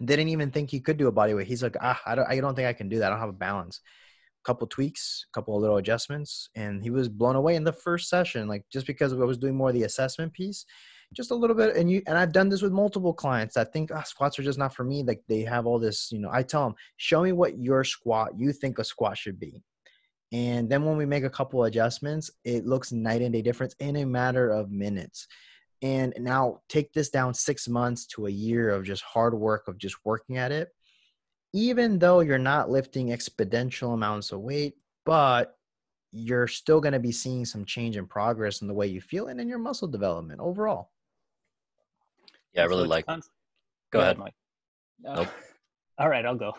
[0.04, 1.46] didn't even think he could do a body weight.
[1.46, 3.06] He's like, ah, I don't, I don't think I can do that.
[3.06, 3.80] I don't have a balance
[4.44, 8.48] couple tweaks, a couple little adjustments, and he was blown away in the first session.
[8.48, 10.64] Like just because I was doing more of the assessment piece,
[11.12, 11.76] just a little bit.
[11.76, 14.58] And you and I've done this with multiple clients that think ah, squats are just
[14.58, 15.02] not for me.
[15.02, 16.30] Like they have all this, you know.
[16.32, 19.62] I tell them, show me what your squat you think a squat should be.
[20.32, 23.96] And then when we make a couple adjustments, it looks night and day difference in
[23.96, 25.26] a matter of minutes.
[25.82, 29.78] And now take this down six months to a year of just hard work of
[29.78, 30.70] just working at it
[31.54, 34.74] even though you're not lifting exponential amounts of weight,
[35.06, 35.56] but
[36.10, 39.28] you're still going to be seeing some change in progress in the way you feel
[39.28, 40.90] and in your muscle development overall.
[42.52, 43.06] Yeah, I really it's like.
[43.06, 43.30] cons-
[43.92, 44.18] Go ahead.
[44.18, 44.34] Mike.
[45.06, 45.28] Uh, Nope.
[45.98, 46.52] all right, I'll go.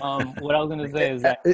[0.00, 1.44] Um, what I was going to say is that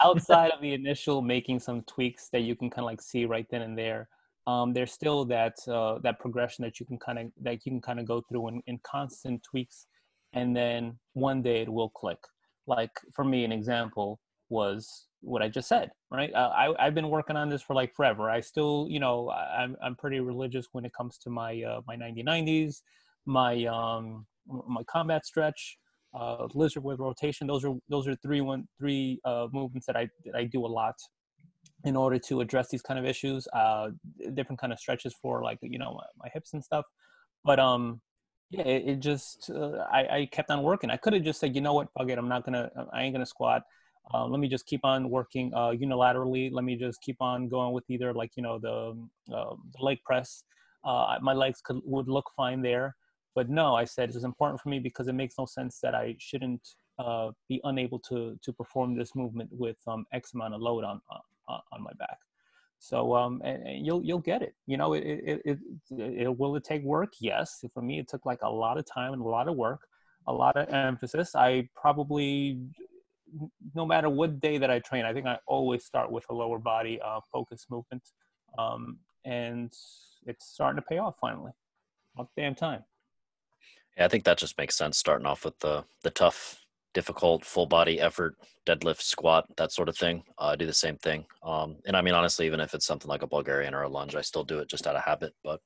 [0.00, 3.46] outside of the initial making some tweaks that you can kind of like see right
[3.50, 4.08] then and there
[4.46, 7.80] um, there's still that uh, that progression that you can kind of that you can
[7.80, 9.86] kind of go through in, in constant tweaks
[10.34, 12.18] and then one day it will click
[12.66, 14.20] like for me an example
[14.50, 17.94] was what i just said right uh, I, i've been working on this for like
[17.94, 21.80] forever i still you know i'm, I'm pretty religious when it comes to my uh,
[21.86, 22.82] my 9090s
[23.26, 25.78] my um my combat stretch
[26.14, 27.46] uh, lizard with rotation.
[27.46, 30.68] Those are those are three one three uh, movements that I that I do a
[30.68, 30.94] lot
[31.84, 33.46] in order to address these kind of issues.
[33.52, 33.90] Uh,
[34.34, 36.84] different kind of stretches for like you know my, my hips and stuff.
[37.44, 38.00] But um,
[38.50, 40.90] yeah, it, it just uh, I, I kept on working.
[40.90, 43.14] I could have just said, you know what, fuck it, I'm not gonna I ain't
[43.14, 43.62] gonna squat.
[44.12, 46.50] Uh, let me just keep on working uh, unilaterally.
[46.52, 49.98] Let me just keep on going with either like you know the, uh, the leg
[50.04, 50.44] press.
[50.84, 52.94] Uh, my legs could would look fine there
[53.34, 56.14] but no i said it's important for me because it makes no sense that i
[56.18, 60.84] shouldn't uh, be unable to to perform this movement with um, x amount of load
[60.84, 61.00] on
[61.48, 62.18] on, on my back
[62.88, 64.54] so um and, and you'll you'll get it.
[64.66, 65.58] You know it it, it
[65.90, 67.12] it it will it take work?
[67.20, 67.64] Yes.
[67.72, 69.80] For me it took like a lot of time and a lot of work
[70.26, 71.34] a lot of emphasis.
[71.34, 72.60] I probably
[73.74, 76.56] no matter what day that i train i think i always start with a lower
[76.56, 78.00] body uh, focus movement
[78.58, 79.72] um, and
[80.26, 81.52] it's starting to pay off finally.
[82.14, 82.84] About damn time.
[83.96, 84.98] Yeah, I think that just makes sense.
[84.98, 86.63] Starting off with the the tough,
[86.94, 90.22] difficult, full body effort, deadlift, squat, that sort of thing.
[90.38, 91.26] Uh, I do the same thing.
[91.42, 94.14] Um, and I mean, honestly, even if it's something like a Bulgarian or a lunge,
[94.14, 95.34] I still do it just out of habit.
[95.42, 95.60] But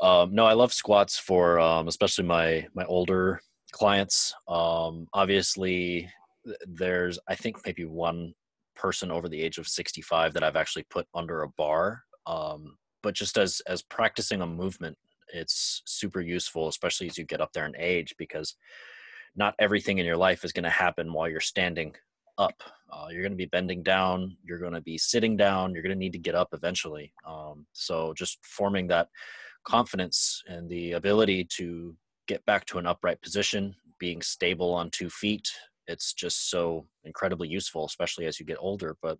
[0.00, 3.40] um, no, I love squats for um, especially my my older
[3.72, 4.34] clients.
[4.48, 6.10] Um, obviously,
[6.66, 8.34] there's I think maybe one
[8.74, 13.14] person over the age of 65 that I've actually put under a bar Um, but
[13.14, 14.98] just as as practicing a movement,
[15.32, 18.56] it's super useful, especially as you get up there in age, because
[19.36, 21.94] not everything in your life is going to happen while you're standing
[22.38, 22.62] up.
[22.92, 24.36] Uh, you're going to be bending down.
[24.44, 25.72] You're going to be sitting down.
[25.72, 27.12] You're going to need to get up eventually.
[27.26, 29.08] Um, so just forming that
[29.64, 31.96] confidence and the ability to
[32.26, 35.48] get back to an upright position, being stable on two feet,
[35.86, 38.96] it's just so incredibly useful, especially as you get older.
[39.02, 39.18] But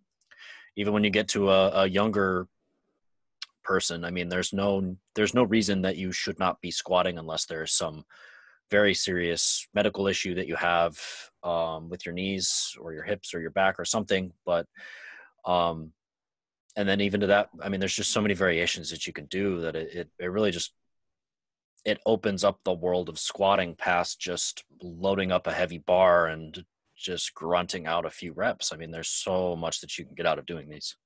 [0.76, 2.48] even when you get to a, a younger
[3.64, 7.46] person, I mean, there's no there's no reason that you should not be squatting unless
[7.46, 8.04] there's some
[8.70, 10.98] very serious medical issue that you have
[11.42, 14.32] um, with your knees or your hips or your back or something.
[14.44, 14.66] But
[15.44, 15.92] um,
[16.76, 19.26] and then even to that, I mean, there's just so many variations that you can
[19.26, 20.72] do that it, it, it really just
[21.84, 26.64] it opens up the world of squatting past just loading up a heavy bar and
[26.96, 28.72] just grunting out a few reps.
[28.72, 30.96] I mean, there's so much that you can get out of doing these.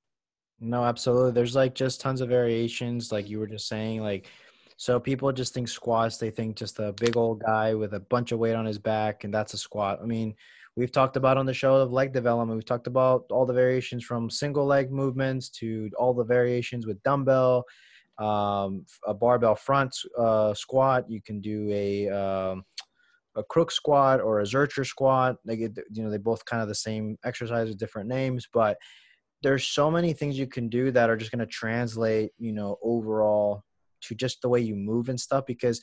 [0.59, 1.31] No, absolutely.
[1.31, 4.01] There's like just tons of variations, like you were just saying.
[4.01, 4.27] Like,
[4.81, 8.31] so people just think squats, they think just a big old guy with a bunch
[8.31, 9.99] of weight on his back, and that's a squat.
[10.01, 10.33] I mean,
[10.75, 14.03] we've talked about on the show of leg development, we've talked about all the variations
[14.03, 17.63] from single leg movements to all the variations with dumbbell
[18.17, 21.05] um, a barbell front uh, squat.
[21.07, 22.63] You can do a um,
[23.35, 25.35] a crook squat or a Zercher squat.
[25.45, 28.77] They get you know they both kind of the same exercise with different names, but
[29.43, 32.79] there's so many things you can do that are just going to translate you know
[32.81, 33.63] overall
[34.01, 35.81] to just the way you move and stuff because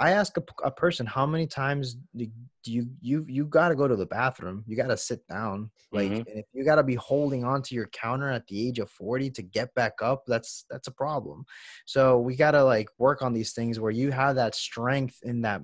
[0.00, 2.26] I ask a, a person how many times do
[2.64, 4.64] you you you got to go to the bathroom?
[4.66, 5.70] You got to sit down.
[5.92, 6.38] Like mm-hmm.
[6.38, 9.42] if you got to be holding onto your counter at the age of 40 to
[9.42, 11.44] get back up, that's that's a problem.
[11.86, 15.42] So we got to like work on these things where you have that strength in
[15.42, 15.62] that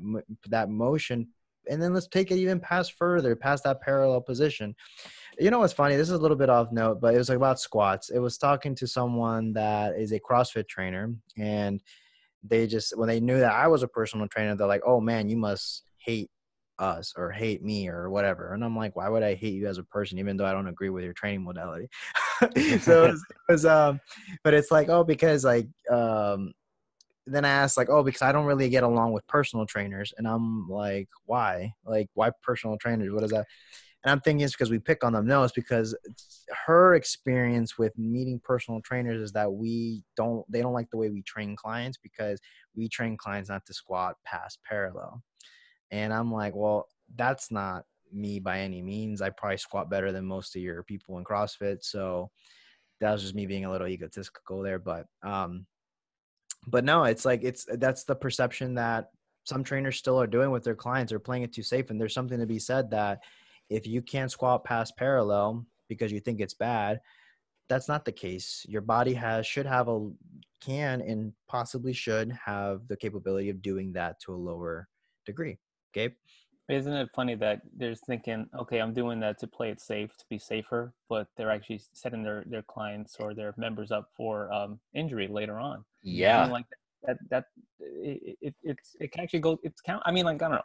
[0.49, 1.29] that motion
[1.69, 4.75] and then let's take it even past further, past that parallel position.
[5.41, 5.97] You know what's funny?
[5.97, 8.11] This is a little bit off note, but it was about squats.
[8.11, 11.81] It was talking to someone that is a CrossFit trainer and
[12.43, 15.29] they just when they knew that I was a personal trainer, they're like, "Oh man,
[15.31, 16.31] you must hate
[16.79, 19.79] us or hate me or whatever." And I'm like, "Why would I hate you as
[19.79, 21.89] a person, even though I don't agree with your training modality?"
[22.81, 24.01] so it was, it was, um,
[24.45, 26.53] but it's like, oh, because like um,
[27.27, 30.27] then I asked like, oh, because I don't really get along with personal trainers, and
[30.27, 31.73] I'm like, why?
[31.85, 33.13] Like, why personal trainers?
[33.13, 33.47] What is that?
[34.03, 35.27] And I'm thinking it's because we pick on them.
[35.27, 35.95] No, it's because
[36.67, 41.11] her experience with meeting personal trainers is that we don't, they don't like the way
[41.11, 42.41] we train clients because
[42.75, 45.23] we train clients not to squat past parallel.
[45.91, 49.21] And I'm like, well, that's not me by any means.
[49.21, 51.85] I probably squat better than most of your people in CrossFit.
[51.85, 52.31] So
[53.01, 54.79] that was just me being a little egotistical there.
[54.79, 55.67] But, um,
[56.67, 59.11] but no, it's like, it's, that's the perception that
[59.45, 61.11] some trainers still are doing with their clients.
[61.11, 61.91] They're playing it too safe.
[61.91, 63.21] And there's something to be said that,
[63.71, 67.01] if you can't squat past parallel because you think it's bad,
[67.69, 68.67] that's not the case.
[68.69, 70.11] Your body has should have a
[70.61, 74.89] can and possibly should have the capability of doing that to a lower
[75.25, 75.59] degree.
[75.97, 76.15] Okay.
[76.69, 80.25] Isn't it funny that they're thinking, okay, I'm doing that to play it safe, to
[80.29, 84.79] be safer, but they're actually setting their, their clients or their members up for um,
[84.95, 85.85] injury later on.
[86.03, 86.47] Yeah.
[86.47, 86.67] like
[87.05, 87.45] that, that,
[87.81, 90.03] it, it, it's, it can actually go, it's count.
[90.07, 90.63] I mean, like, I don't know.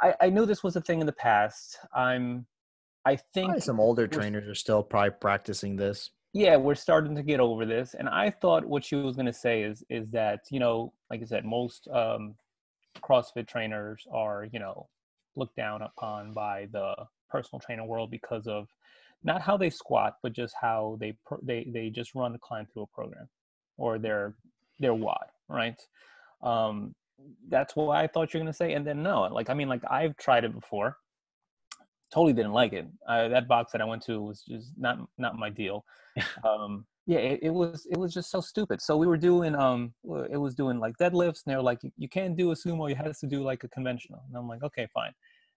[0.00, 1.78] I, I knew this was a thing in the past.
[1.94, 2.46] I'm,
[3.04, 6.10] I think probably some older trainers are still probably practicing this.
[6.32, 9.32] Yeah, we're starting to get over this, and I thought what she was going to
[9.32, 12.34] say is is that you know, like I said, most um,
[12.98, 14.88] CrossFit trainers are you know
[15.34, 16.94] looked down upon by the
[17.30, 18.68] personal trainer world because of
[19.22, 22.82] not how they squat, but just how they they they just run the client through
[22.82, 23.28] a program
[23.78, 24.34] or their
[24.78, 25.80] their WOD, right?
[26.42, 26.94] Um,
[27.48, 30.16] that's what I thought you're gonna say, and then no, like I mean, like I've
[30.16, 30.96] tried it before,
[32.12, 32.86] totally didn't like it.
[33.08, 35.84] I, that box that I went to was just not not my deal.
[36.44, 38.82] um, yeah, it, it, was it was just so stupid.
[38.82, 39.94] So we were doing um,
[40.30, 42.96] it was doing like deadlifts, and they were like, you can't do a sumo, you
[42.96, 44.22] have to do like a conventional.
[44.28, 45.12] And I'm like, okay, fine.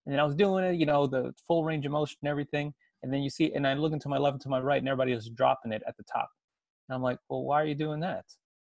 [0.05, 2.73] And then I was doing it, you know, the full range of motion and everything.
[3.01, 4.87] And then you see, and I look into my left and to my right, and
[4.87, 6.29] everybody is dropping it at the top.
[6.87, 8.25] And I'm like, well, why are you doing that?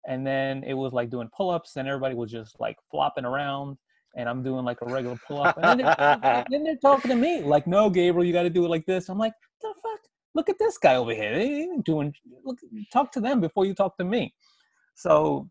[0.06, 3.76] And then it was like doing pull-ups and everybody was just like flopping around
[4.16, 7.42] and i'm doing like a regular pull-up and then they're, then they're talking to me
[7.42, 9.08] like no gabriel you got to do it like this.
[9.08, 10.00] I'm like the fuck?
[10.34, 11.34] Look at this guy over here.
[11.34, 12.12] They doing
[12.44, 12.58] look
[12.92, 14.34] talk to them before you talk to me.
[14.94, 15.48] So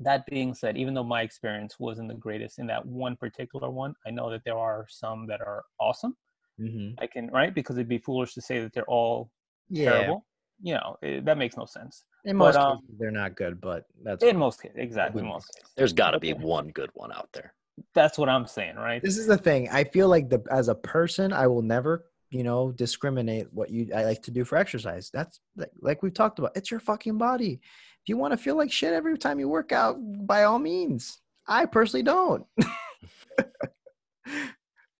[0.00, 3.92] that being said even though my experience wasn't the greatest in that one particular one
[4.06, 6.16] i know that there are some that are awesome.
[6.60, 6.94] Mm-hmm.
[6.98, 7.54] i can right?
[7.54, 9.30] Because it'd be foolish to say that they're all
[9.68, 9.90] yeah.
[9.90, 10.26] terrible.
[10.60, 13.60] You know it, that makes no sense in most but, um, cases they're not good
[13.60, 15.70] but that's in most cases exactly in most cases.
[15.76, 17.54] There's got to be one good one out there.
[17.94, 19.02] That's what i'm saying right?
[19.02, 22.42] This is the thing i feel like the as a person i will never you
[22.42, 25.10] know discriminate what you i like to do for exercise.
[25.12, 27.52] That's like, like we've talked about it's your fucking body.
[27.52, 27.60] If
[28.08, 29.96] If you want to feel like shit every time you work out,
[30.26, 31.20] by all means.
[31.46, 32.44] I personally don't.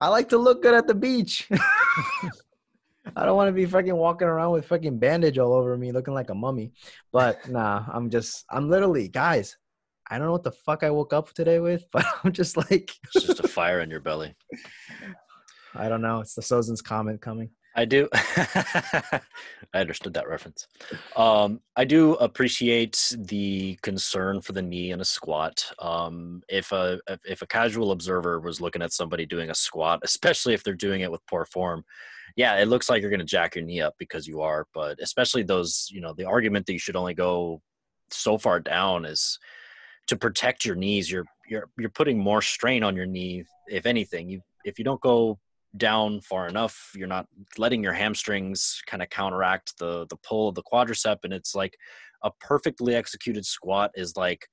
[0.01, 1.49] I like to look good at the beach.
[3.19, 6.15] I don't want to be fucking walking around with fucking bandage all over me looking
[6.15, 6.73] like a mummy.
[7.13, 9.57] But nah, I'm just I'm literally guys,
[10.09, 12.93] I don't know what the fuck I woke up today with, but I'm just like
[13.15, 14.37] It's just a fire in your belly.
[15.75, 16.21] I don't know.
[16.21, 17.51] It's the Sozin's Comet coming.
[17.79, 18.09] I do.
[18.13, 19.21] I
[19.73, 20.67] understood that reference.
[21.15, 25.65] Um, I do appreciate the concern for the knee in a squat.
[25.79, 30.55] Um, if a if a casual observer was looking at somebody doing a squat, especially
[30.55, 31.85] if they're doing it with poor form,
[32.35, 34.67] yeah, it looks like you're going to jack your knee up because you are.
[34.75, 37.63] But especially those, you know, the argument that you should only go
[38.11, 39.39] so far down is
[40.09, 41.09] to protect your knees.
[41.09, 43.45] You're you're you're putting more strain on your knee.
[43.69, 45.39] If anything, you if you don't go
[45.77, 47.27] down far enough you're not
[47.59, 51.77] letting your hamstrings kind of counteract the the pull of the quadricep and it's like
[52.25, 54.49] a perfectly executed squat is like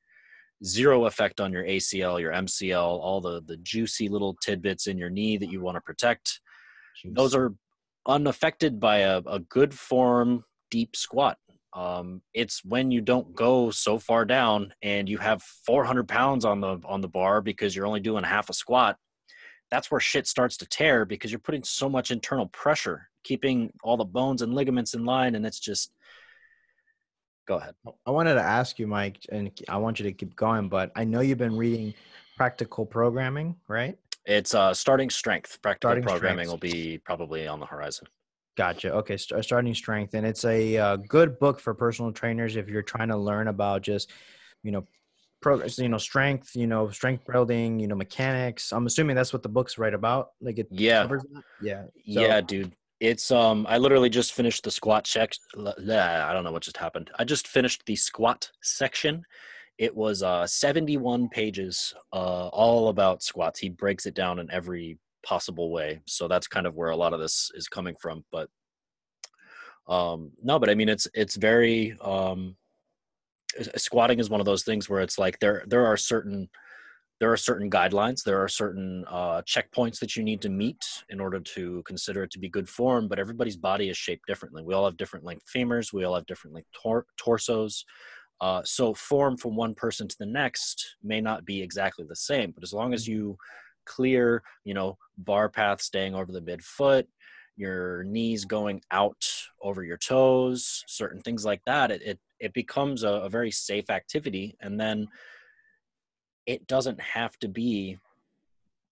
[0.63, 5.09] zero effect on your ACL your MCL all the the juicy little tidbits in your
[5.09, 6.41] knee that you want to protect
[7.03, 7.53] those are
[8.07, 11.37] unaffected by a, a good form deep squat.
[11.73, 16.61] Um, it's when you don't go so far down and you have 400 pounds on
[16.61, 18.95] the on the bar because you're only doing half a squat
[19.71, 23.97] that's where shit starts to tear because you're putting so much internal pressure, keeping all
[23.97, 25.91] the bones and ligaments in line, and it's just.
[27.47, 27.75] Go ahead.
[28.07, 31.03] I wanted to ask you, Mike, and I want you to keep going, but I
[31.03, 31.93] know you've been reading
[32.37, 33.97] practical programming, right?
[34.25, 35.59] It's uh, starting strength.
[35.61, 36.63] Practical Starting programming Strength.
[36.63, 38.07] will be probably on the horizon.
[38.57, 38.91] Gotcha.
[38.93, 42.81] Okay, st- starting strength, and it's a uh, good book for personal trainers if you're
[42.81, 44.11] trying to learn about just,
[44.63, 44.87] you know,
[45.45, 48.71] progress, you know, strength, you know, strength building, you know, mechanics.
[48.71, 50.29] I'm assuming that's what the book's right about.
[50.41, 51.03] Like it Yeah.
[51.61, 51.83] Yeah.
[51.83, 52.75] So- yeah, dude.
[52.99, 53.67] It's um.
[53.69, 55.33] I literally just finished the squat check.
[55.55, 57.11] I don't know what just happened.
[57.19, 59.23] I just finished the squat section.
[59.77, 63.59] It was uh 71 pages, uh, all about squats.
[63.59, 65.99] He breaks it down in every possible way.
[66.07, 68.23] So that's kind of where a lot of this is coming from.
[68.31, 68.49] But
[69.87, 72.55] um, no, but I mean, it's it's very um,
[73.75, 76.49] squatting is one of those things where it's like there there are certain
[77.19, 81.19] there are certain guidelines there are certain uh, checkpoints that you need to meet in
[81.19, 84.63] order to consider it to be good form but everybody's body is shaped differently.
[84.63, 87.85] We all have different length femurs we all have different length tor- torsos
[88.41, 92.51] uh, so form from one person to the next may not be exactly the same
[92.51, 93.37] but as long as you
[93.85, 97.05] clear you know bar path staying over the midfoot
[97.55, 99.25] your knees going out
[99.61, 103.89] over your toes certain things like that it, it, it becomes a, a very safe
[103.89, 105.07] activity and then
[106.45, 107.97] it doesn't have to be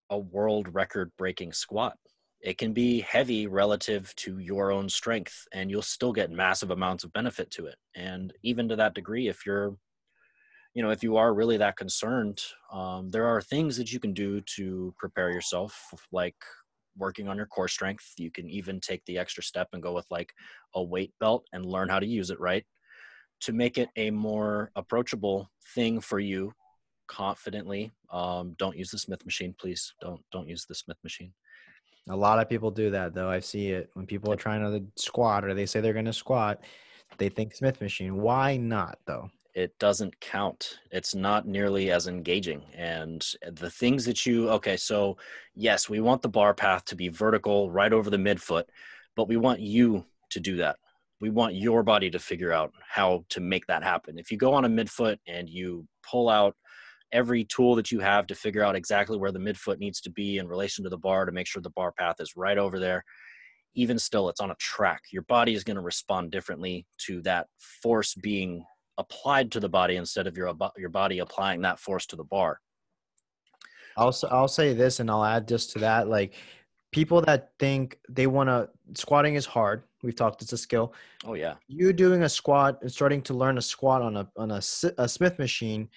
[0.10, 1.98] a world record breaking squat.
[2.42, 7.04] It can be heavy relative to your own strength, and you'll still get massive amounts
[7.04, 7.76] of benefit to it.
[7.96, 9.78] And even to that degree, if you're,
[10.74, 12.42] you know, if you are really that concerned,
[12.72, 16.36] um, there are things that you can do to prepare yourself, like
[16.98, 18.14] working on your core strength.
[18.18, 20.34] You can even take the extra step and go with like
[20.76, 22.66] a weight belt and learn how to use it right
[23.44, 26.54] to make it a more approachable thing for you
[27.08, 27.92] confidently.
[28.12, 29.94] Um, don't use the Smith machine, please.
[30.02, 31.34] Don't don't use the Smith machine.
[32.10, 33.30] A lot of people do that though.
[33.30, 36.14] I see it when people are trying to squat or they say they're going to
[36.14, 36.62] squat.
[37.18, 38.18] They think Smith machine.
[38.18, 39.30] Why not though?
[39.54, 40.80] It doesn't count.
[40.92, 42.64] It's not nearly as engaging.
[42.76, 45.18] And the things that you okay, so
[45.54, 48.66] yes, we want the bar path to be vertical right over the midfoot,
[49.16, 50.78] but we want you to do that.
[51.24, 54.20] We want your body to figure out how to make that happen.
[54.20, 56.54] If you go on a midfoot and you pull out
[57.14, 60.38] every tool that you have to figure out exactly where the midfoot needs to be
[60.38, 63.06] in relation to the bar to make sure the bar path is right over there
[63.74, 67.48] even still it's on a track your body is going to respond differently to that
[67.82, 68.66] force being
[68.98, 72.60] applied to the body instead of your your body applying that force to the bar
[73.96, 76.34] I'll I'll say this and I'll add just to that like
[76.94, 79.84] people that think they want to squatting is hard.
[80.04, 80.94] We've talked it's a skill.
[81.26, 84.52] oh yeah You doing a squat and starting to learn a squat on a on
[84.52, 84.62] a,
[84.98, 85.90] a Smith machine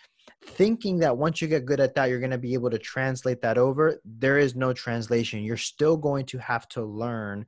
[0.45, 3.41] thinking that once you get good at that you're going to be able to translate
[3.43, 7.45] that over there is no translation you're still going to have to learn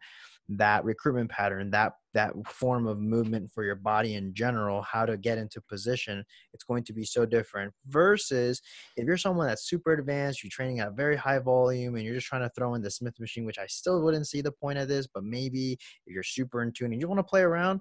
[0.48, 5.16] that recruitment pattern that that form of movement for your body in general how to
[5.16, 8.60] get into position it's going to be so different versus
[8.96, 12.16] if you're someone that's super advanced you're training at a very high volume and you're
[12.16, 14.76] just trying to throw in the smith machine which i still wouldn't see the point
[14.76, 15.74] of this but maybe
[16.06, 17.80] if you're super in tune and you want to play around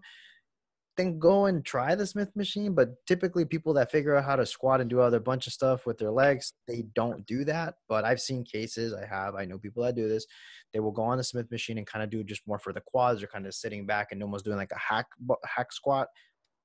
[0.98, 2.74] then go and try the Smith machine.
[2.74, 5.86] But typically, people that figure out how to squat and do other bunch of stuff
[5.86, 7.76] with their legs, they don't do that.
[7.88, 10.26] But I've seen cases, I have, I know people that do this.
[10.74, 12.82] They will go on the Smith machine and kind of do just more for the
[12.82, 13.20] quads.
[13.20, 15.06] They're kind of sitting back and almost doing like a hack
[15.46, 16.08] hack squat.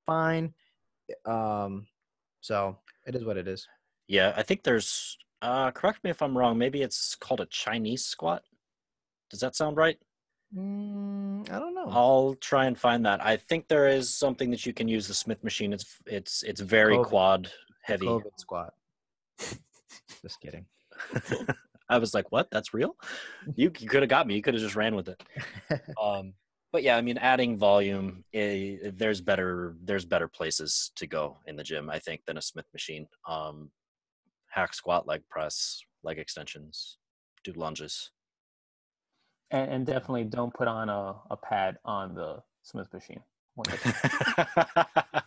[0.07, 0.55] Fine.
[1.27, 1.87] Um,
[2.41, 3.67] so it is what it is.
[4.09, 5.17] Yeah, I think there's.
[5.41, 6.57] Uh, correct me if I'm wrong.
[6.57, 8.43] Maybe it's called a Chinese squat.
[9.31, 9.99] Does that sound right?
[10.57, 11.87] Mm, I don't know.
[11.89, 13.25] I'll try and find that.
[13.25, 15.73] I think there is something that you can use the Smith machine.
[15.73, 17.05] It's it's it's very COVID.
[17.07, 17.51] quad
[17.83, 18.07] heavy.
[18.07, 18.75] COVID squat.
[20.23, 20.67] Just kidding.
[21.89, 22.51] I was like, "What?
[22.51, 22.97] That's real?"
[23.57, 24.35] You, you could have got me.
[24.35, 25.23] You could have just ran with it.
[26.03, 26.35] Um,
[26.73, 31.57] but yeah, I mean, adding volume, eh, there's better there's better places to go in
[31.57, 33.09] the gym, I think, than a Smith machine.
[33.29, 33.71] Um,
[34.49, 36.97] hack squat, leg press, leg extensions,
[37.45, 38.11] do lunges.
[39.53, 43.21] And, and definitely don't put on a, a pad on the Smith machine.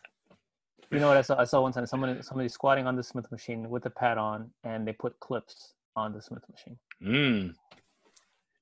[0.92, 1.38] You know what I saw?
[1.40, 4.52] I saw one time somebody somebody squatting on the Smith machine with a pad on,
[4.64, 6.78] and they put clips on the Smith machine.
[7.04, 7.48] mm,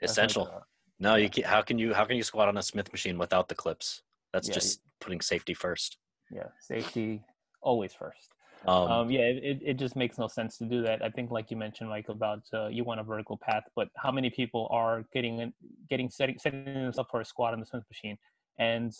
[0.01, 0.63] like essential.
[0.99, 3.49] No, you can, how can you how can you squat on a Smith machine without
[3.49, 4.01] the clips?
[4.31, 5.97] That's Yeah, just putting safety first.
[6.31, 7.23] yeah, safety
[7.61, 8.32] always first.
[8.65, 11.03] Um, Um, yeah, it, it- just makes no sense to do that.
[11.03, 14.11] I think, like you mentioned, Mike, about uh, you want a vertical path, but how
[14.11, 15.53] many people are getting in-
[15.89, 18.17] getting setting setting themselves for a squat on the Smith machine
[18.59, 18.93] and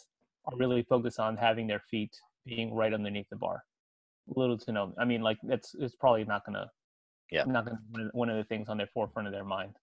[0.45, 2.13] are really focused on having their feet
[2.45, 3.63] being right underneath the bar?
[4.27, 4.93] Little to no.
[4.97, 6.69] I mean, like that's it's probably not gonna
[7.31, 7.43] Yeah.
[7.45, 9.75] not gonna one of the things on their forefront of their mind.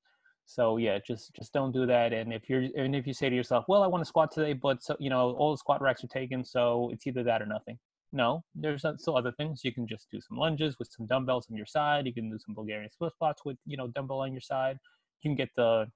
[0.47, 2.13] So yeah, just just don't do that.
[2.13, 4.53] And if you're and if you say to yourself, well, I want to squat today,
[4.53, 7.47] but so you know all the squat racks are taken, so it's either that or
[7.47, 7.79] nothing.
[8.13, 9.61] No, there's still other things.
[9.65, 12.07] You can just do some lunges with some dumbbells on your side.
[12.07, 14.79] You can do some Bulgarian split squats with you know dumbbell on your side.
[15.23, 15.87] You can get the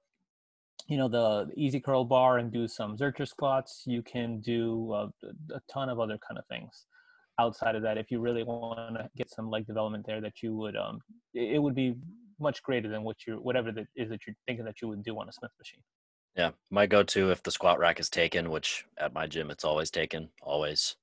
[0.87, 3.83] you know the EZ curl bar and do some Zercher squats.
[3.87, 5.09] You can do uh,
[5.53, 6.87] a ton of other kind of things
[7.41, 10.55] outside of that if you really want to get some leg development there that you
[10.55, 11.01] would um
[11.33, 11.95] it would be
[12.39, 15.19] much greater than what you're whatever that is that you're thinking that you would do
[15.19, 15.81] on a Smith machine.
[16.37, 19.91] yeah, my go-to if the squat rack is taken, which at my gym it's always
[19.91, 20.97] taken, always.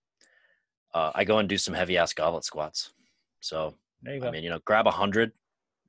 [0.93, 2.91] Uh, I go and do some heavy ass goblet squats.
[3.39, 4.27] So There you go.
[4.27, 5.31] I mean, you know, grab a hundred,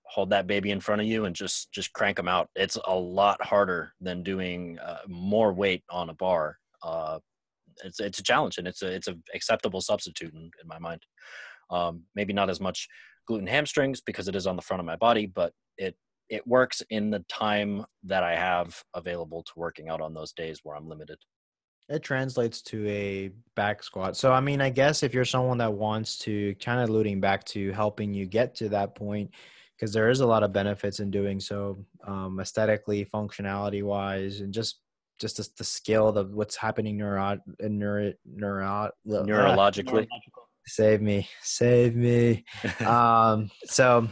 [0.05, 2.49] hold that baby in front of you, and just just crank them out.
[2.55, 6.59] It's a lot harder than doing uh, more weight on a bar.
[6.83, 7.19] Uh,
[7.85, 11.03] it's it's a challenge, and it's a it's a acceptable substitute in, in my mind.
[11.71, 12.89] Um, maybe not as much
[13.27, 15.97] gluten hamstrings because it is on the front of my body, but it
[16.29, 20.61] it works in the time that I have available to working out on those days
[20.63, 21.19] where I'm limited.
[21.89, 24.17] It translates to a back squat.
[24.17, 27.45] So I mean, I guess if you're someone that wants to kind of alluding back
[27.47, 29.31] to helping you get to that point,
[29.77, 34.55] because there is a lot of benefits in doing so, um, aesthetically, functionality wise, and
[34.55, 34.79] just
[35.19, 40.07] just the, the skill of what's happening neuro neuro neuro Neurologically,
[40.67, 42.45] save me, save me.
[42.87, 44.09] um, so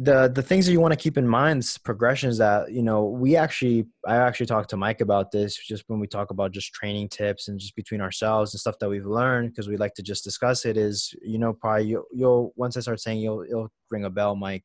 [0.00, 3.04] the the things that you want to keep in mind is progressions that you know
[3.04, 6.72] we actually i actually talked to mike about this just when we talk about just
[6.72, 10.02] training tips and just between ourselves and stuff that we've learned because we like to
[10.02, 13.68] just discuss it is you know probably you'll, you'll once i start saying you'll you'll
[13.90, 14.64] ring a bell mike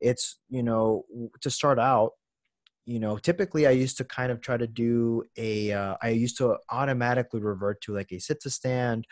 [0.00, 1.04] it's you know
[1.40, 2.12] to start out
[2.86, 6.38] you know typically i used to kind of try to do a uh, I used
[6.38, 9.06] to automatically revert to like a sit to stand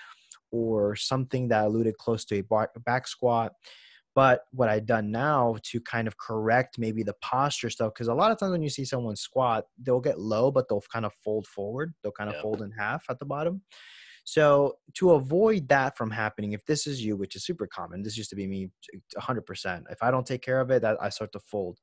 [0.52, 3.52] or something that alluded close to a back squat
[4.16, 8.14] but what I've done now to kind of correct maybe the posture stuff, because a
[8.14, 11.12] lot of times when you see someone squat, they'll get low, but they'll kind of
[11.22, 11.92] fold forward.
[12.02, 12.40] They'll kind of Yeah.
[12.42, 13.60] fold in half at the bottom.
[14.24, 18.16] So to avoid that from happening, if this is you, which is super common, this
[18.16, 18.70] used to be me
[19.18, 19.84] 100%.
[19.90, 21.78] If I don't take care of it, that I start to fold.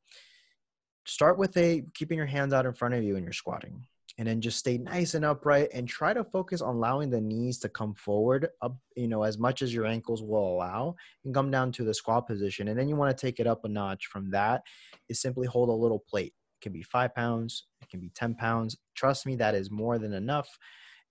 [1.05, 3.85] Start with a keeping your hands out in front of you when you're squatting
[4.17, 7.57] and then just stay nice and upright and try to focus on allowing the knees
[7.59, 10.95] to come forward up you know as much as your ankles will allow
[11.25, 13.65] and come down to the squat position and then you want to take it up
[13.65, 14.61] a notch from that
[15.09, 16.33] is simply hold a little plate.
[16.59, 18.77] It can be five pounds it can be 10 pounds.
[18.95, 20.49] Trust me that is more than enough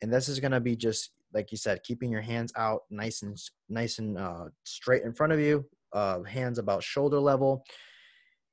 [0.01, 3.23] and this is going to be just like you said keeping your hands out nice
[3.23, 7.65] and nice and uh, straight in front of you uh, hands about shoulder level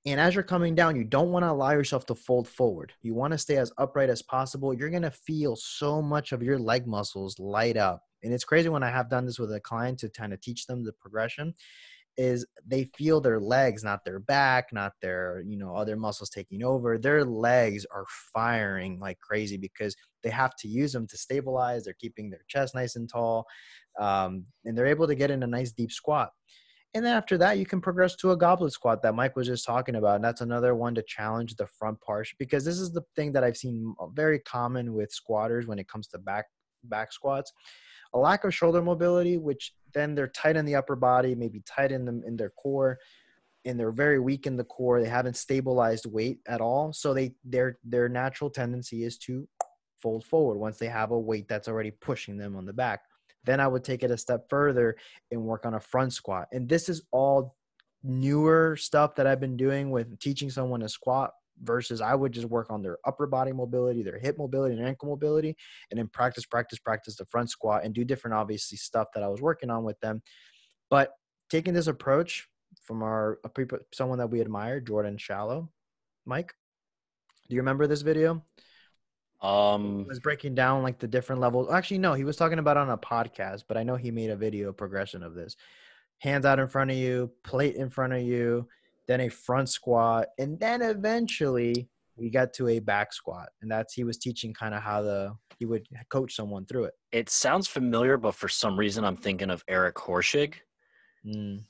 [0.06, 2.94] and as you're coming down, you don't want to allow yourself to fold forward.
[3.02, 4.74] You want to stay as upright as possible.
[4.74, 8.02] You're going to feel so much of your leg muscles light up.
[8.24, 10.66] And it's crazy when I have done this with a client to kind of teach
[10.68, 11.54] them the progression
[12.18, 16.64] is they feel their legs, not their back, not their, you know, other muscles taking
[16.66, 16.98] over.
[16.98, 21.86] Their legs are firing like crazy because they have to use them to stabilize.
[21.86, 23.46] They're keeping their chest nice and tall.
[23.98, 26.32] Um, and they're able to get in a nice deep squat.
[26.96, 29.66] And then after that, you can progress to a goblet squat that Mike was just
[29.66, 30.16] talking about.
[30.16, 33.44] And that's another one to challenge the front part because this is the thing that
[33.44, 36.46] I've seen very common with squatters when it comes to back
[36.84, 37.54] back squats.
[38.14, 41.92] A lack of shoulder mobility, which then they're tight in the upper body, maybe tight
[41.92, 42.98] in them in their core,
[43.66, 45.00] and they're very weak in the core.
[45.02, 46.92] They haven't stabilized weight at all.
[46.94, 49.48] So they their their natural tendency is to
[50.02, 53.02] fold forward once they have a weight that's already pushing them on the back.
[53.46, 54.96] Then I would take it a step further
[55.32, 56.48] and work on a front squat.
[56.52, 57.56] And this is all
[58.04, 61.32] newer stuff that I've been doing with teaching someone to squat
[61.62, 65.10] versus I would just work on their upper body mobility, their hip mobility, and ankle
[65.10, 65.56] mobility,
[65.92, 69.28] and then practice, practice, practice the front squat and do different, obviously, stuff that I
[69.28, 70.22] was working on with them.
[70.90, 71.12] But
[71.50, 72.48] taking this approach
[72.84, 73.40] from our
[73.94, 75.70] someone that we admire, Jordan Shallow,
[76.26, 76.54] Mike,
[77.50, 78.44] do you remember this video?
[79.42, 81.72] Um, he was breaking down like the different levels.
[81.72, 84.36] Actually, no, he was talking about on a podcast, but I know he made a
[84.36, 85.56] video progression of this.
[86.20, 88.68] Hands out in front of you, plate in front of you,
[89.08, 91.88] then a front squat, and then eventually
[92.18, 93.48] we got to a back squat.
[93.62, 96.94] And that's he was teaching kind of how the he would coach someone through it.
[97.12, 100.56] It sounds familiar, but for some reason I'm thinking of Eric Horschig.
[101.26, 101.64] Mm.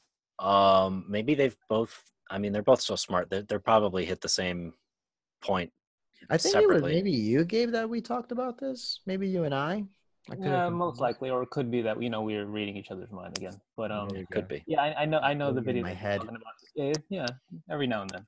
[0.43, 2.03] Um, maybe they've both.
[2.31, 3.29] I mean, they're both so smart.
[3.29, 4.73] They're, they're probably hit the same
[5.41, 5.71] point
[6.29, 6.75] I think separately.
[6.75, 8.99] it was maybe you, Gabe, that we talked about this.
[9.05, 9.85] Maybe you and I.
[10.29, 12.91] I yeah, most likely, or it could be that you know we are reading each
[12.91, 13.59] other's mind again.
[13.75, 14.63] But um, it could be.
[14.67, 15.19] Yeah, I, I know.
[15.19, 15.83] I know the video.
[15.83, 16.21] My head.
[16.75, 17.25] Yeah, yeah,
[17.71, 18.25] every now and then.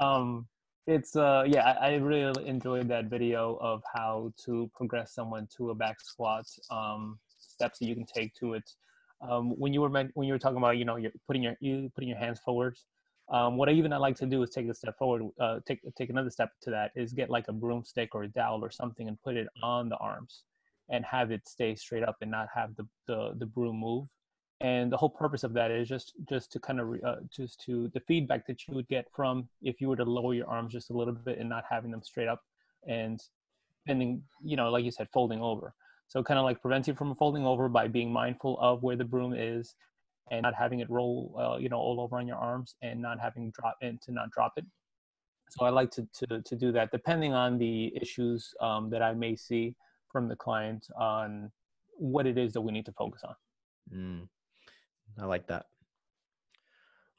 [0.00, 0.46] Um,
[0.86, 5.70] it's uh, yeah, I, I, really enjoyed that video of how to progress someone to
[5.70, 6.46] a back squat.
[6.70, 8.70] Um, steps that you can take to it.
[9.28, 11.56] Um, when you were meant, when you were talking about you know you're putting your
[11.60, 12.76] you putting your hands forward
[13.32, 15.80] um, what I even I like to do is take a step forward, uh, take
[15.96, 19.08] take another step to that is get like a broomstick or a dowel or something
[19.08, 20.44] and put it on the arms,
[20.90, 24.06] and have it stay straight up and not have the the, the broom move.
[24.60, 27.90] And the whole purpose of that is just just to kind of uh, just to
[27.94, 30.90] the feedback that you would get from if you were to lower your arms just
[30.90, 32.42] a little bit and not having them straight up,
[32.86, 33.22] and
[33.86, 35.74] bending, you know, like you said, folding over.
[36.08, 39.04] So kind of like prevents you from folding over by being mindful of where the
[39.04, 39.74] broom is,
[40.30, 43.18] and not having it roll, uh, you know, all over on your arms and not
[43.20, 44.64] having drop and to not drop it.
[45.50, 49.12] So I like to, to, to do that depending on the issues um, that I
[49.12, 49.74] may see
[50.10, 51.50] from the client on
[51.98, 53.34] what it is that we need to focus on.
[53.94, 54.28] Mm,
[55.20, 55.66] I like that.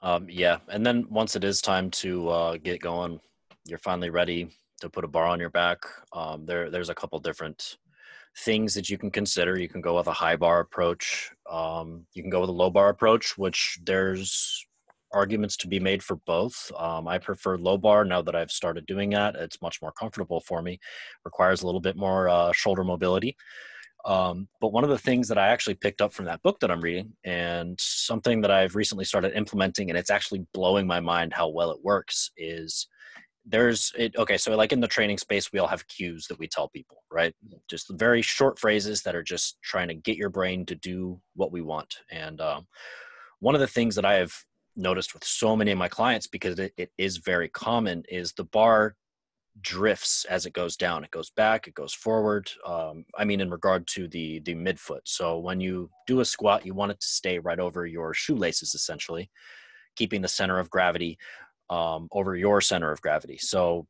[0.01, 0.57] Um, yeah.
[0.67, 3.19] And then once it is time to uh, get going,
[3.65, 4.49] you're finally ready
[4.81, 5.85] to put a bar on your back.
[6.11, 7.77] Um, there, there's a couple different
[8.37, 9.59] things that you can consider.
[9.59, 11.31] You can go with a high bar approach.
[11.49, 14.65] Um, you can go with a low bar approach, which there's
[15.11, 16.71] arguments to be made for both.
[16.77, 19.35] Um, I prefer low bar now that I've started doing that.
[19.35, 20.79] It's much more comfortable for me.
[21.23, 23.37] Requires a little bit more uh, shoulder mobility.
[24.05, 26.71] Um, but one of the things that I actually picked up from that book that
[26.71, 31.31] I'm reading, and something that I've recently started implementing, and it's actually blowing my mind
[31.33, 32.87] how well it works, is
[33.45, 36.47] there's it okay so like in the training space we all have cues that we
[36.47, 37.33] tell people right?
[37.69, 41.51] Just very short phrases that are just trying to get your brain to do what
[41.51, 41.95] we want.
[42.11, 42.67] And um,
[43.39, 44.33] one of the things that i have
[44.75, 48.43] noticed with so many of my clients because it, it is very common is the
[48.43, 48.95] bar
[49.61, 51.03] drifts as it goes down.
[51.03, 55.01] It goes back it goes forward um, i mean in regard to the the midfoot.
[55.03, 58.73] So when you do a squat you want it to stay right over your shoelaces
[58.73, 59.29] essentially
[59.95, 61.19] keeping the center of gravity
[61.73, 63.37] um, over your center of gravity.
[63.39, 63.87] So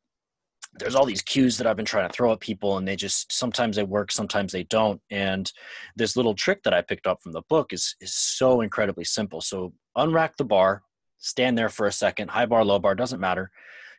[0.78, 3.30] there's all these cues that I've been trying to throw at people, and they just
[3.30, 5.00] sometimes they work, sometimes they don't.
[5.10, 5.52] And
[5.94, 9.42] this little trick that I picked up from the book is is so incredibly simple.
[9.42, 10.82] So unrack the bar,
[11.18, 13.50] stand there for a second, high bar, low bar, doesn't matter.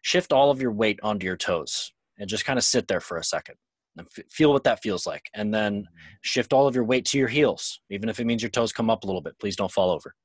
[0.01, 3.17] Shift all of your weight onto your toes and just kind of sit there for
[3.17, 3.55] a second
[3.97, 5.29] and f- feel what that feels like.
[5.35, 5.87] And then
[6.21, 8.89] shift all of your weight to your heels, even if it means your toes come
[8.89, 9.39] up a little bit.
[9.39, 10.15] Please don't fall over.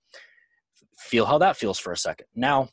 [0.99, 2.27] Feel how that feels for a second.
[2.35, 2.71] Now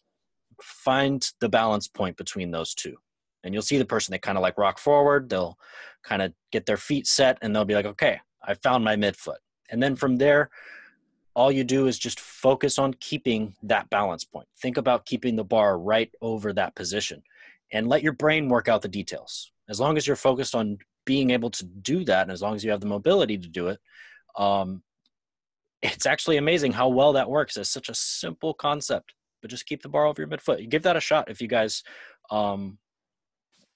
[0.62, 2.95] find the balance point between those two.
[3.43, 5.58] And you'll see the person they kind of like rock forward, they'll
[6.03, 9.38] kind of get their feet set and they'll be like, okay, I found my midfoot.
[9.70, 10.49] And then from there,
[11.36, 14.47] all you do is just focus on keeping that balance point.
[14.60, 17.22] Think about keeping the bar right over that position
[17.72, 19.51] and let your brain work out the details.
[19.70, 22.64] As long as you're focused on being able to do that, and as long as
[22.64, 23.80] you have the mobility to do it,
[24.36, 24.82] um,
[25.82, 27.55] it's actually amazing how well that works.
[27.55, 30.67] It's such a simple concept but just keep the bar over your midfoot.
[30.69, 31.83] Give that a shot if you guys
[32.31, 32.77] um,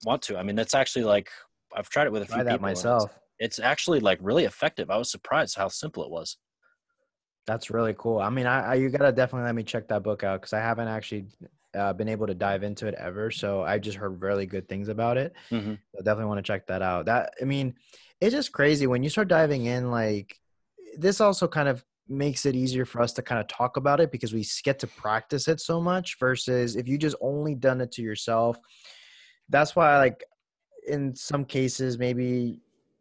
[0.05, 0.37] want to.
[0.37, 1.29] I mean, that's actually like
[1.75, 2.59] I've tried it with a few people.
[2.59, 3.11] myself.
[3.39, 4.89] It's, it's, actually like really effective.
[4.89, 6.37] I was surprised how simple it was.
[7.47, 8.19] That's really cool.
[8.19, 10.59] I mean, I, I you gotta definitely let me check that book out because I
[10.59, 11.25] haven't actually
[11.73, 13.31] uh, been able to dive into it ever.
[13.31, 15.33] So I just heard really good things about it.
[15.49, 15.71] Mm-hmm.
[15.71, 17.05] I definitely want to check that out.
[17.05, 17.75] That I mean,
[18.19, 19.89] it's just crazy when you start diving in.
[19.89, 20.39] Like
[20.97, 24.11] this also kind of makes it easier for us to kind of talk about it
[24.11, 27.91] because we get to practice it so much versus if you just only done it
[27.93, 28.57] to yourself.
[29.49, 30.23] That's why like
[30.87, 32.59] in some cases maybe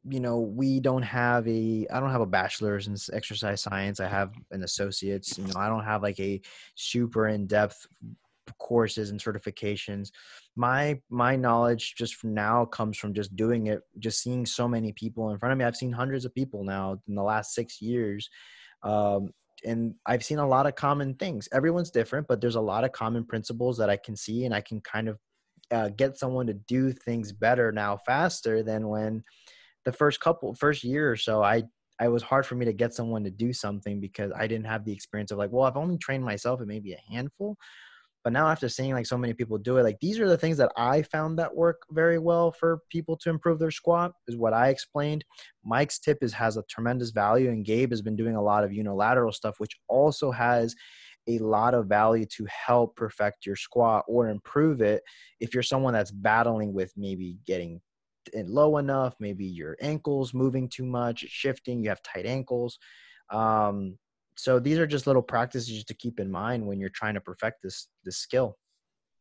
[0.08, 4.00] you know we don't have a i don't have a bachelor's in exercise science.
[4.00, 6.40] I have an associate's you know i don't have like a
[6.74, 7.86] super in-depth
[8.58, 10.10] courses and certifications.
[10.56, 14.92] My my knowledge just from now comes from just doing it just seeing so many
[14.92, 15.64] people in front of me.
[15.64, 18.28] I've seen hundreds of people now in the last six years
[18.82, 19.30] um,
[19.64, 22.92] and i've seen a lot of common things everyone's different but there's a lot of
[22.92, 25.18] common principles that i can see and i can kind of
[25.70, 29.22] uh, get someone to do things better now faster than when
[29.84, 31.62] the first couple first year or so i
[32.00, 34.84] I was hard for me to get someone to do something because I didn't have
[34.86, 37.58] the experience of like, well, I've only trained myself and maybe a handful.
[38.22, 40.58] But now after seeing like so many people do it, like these are the things
[40.58, 44.52] that I found that work very well for people to improve their squat is what
[44.52, 45.24] I explained.
[45.64, 48.72] Mike's tip is has a tremendous value and Gabe has been doing a lot of
[48.72, 50.74] unilateral stuff, which also has
[51.28, 55.02] a lot of value to help perfect your squat or improve it
[55.38, 57.80] if you're someone that's battling with maybe getting
[58.34, 62.78] low enough maybe your ankles moving too much shifting you have tight ankles
[63.30, 63.98] um,
[64.40, 67.62] so these are just little practices to keep in mind when you're trying to perfect
[67.62, 68.56] this this skill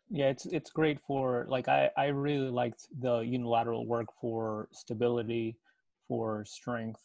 [0.09, 5.57] yeah it's it's great for like i i really liked the unilateral work for stability
[6.07, 7.01] for strength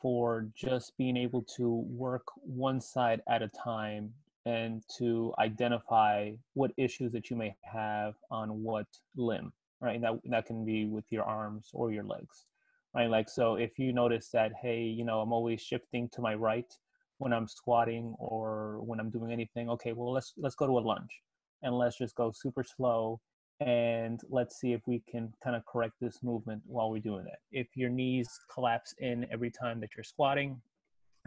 [0.00, 4.10] for just being able to work one side at a time
[4.46, 8.86] and to identify what issues that you may have on what
[9.16, 9.94] limb right?
[9.94, 12.46] And that that can be with your arms or your legs,
[12.94, 13.10] right?
[13.10, 16.72] Like so, if you notice that, hey, you know, I'm always shifting to my right
[17.20, 19.68] when I'm squatting or when I'm doing anything.
[19.70, 21.20] Okay, well, let's let's go to a lunge,
[21.62, 23.20] and let's just go super slow,
[23.60, 27.40] and let's see if we can kind of correct this movement while we're doing that.
[27.52, 30.60] If your knees collapse in every time that you're squatting,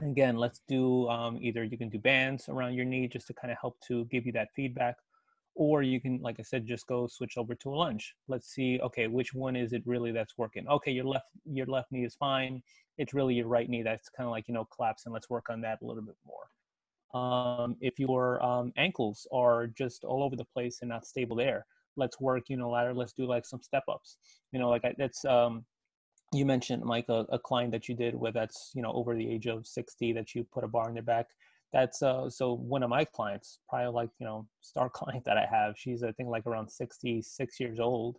[0.02, 3.52] again, let's do um, either you can do bands around your knee just to kind
[3.52, 4.98] of help to give you that feedback
[5.56, 8.80] or you can like i said just go switch over to a lunge let's see
[8.82, 10.68] okay which one is it really that's working?
[10.68, 12.62] Okay your left your left knee is fine.
[12.98, 15.12] It's really your right knee that's kind of like you know collapsing.
[15.12, 17.20] Let's work on that a little bit more.
[17.20, 21.66] Um, if your um, ankles are just all over the place and not stable there
[21.96, 22.94] let's work you know ladder.
[22.94, 24.18] Let's do like some step ups
[24.52, 25.66] you know like I, that's um,
[26.34, 29.30] you mentioned mike a, a client that you did where that's you know over the
[29.30, 31.28] age of 60 that you put a bar in their back
[31.74, 35.46] that's uh so one of my clients probably like you know star client that i
[35.50, 38.18] have she's i think like around 66 years old.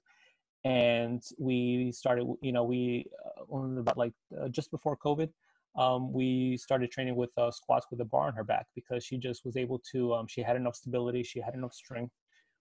[0.66, 3.06] And we started you know we
[3.52, 5.28] uh, about like uh, just before covid
[5.76, 9.18] um, we started training with uh, squats with a bar on her back because she
[9.18, 12.14] just was able to um, she had enough stability she had enough strength.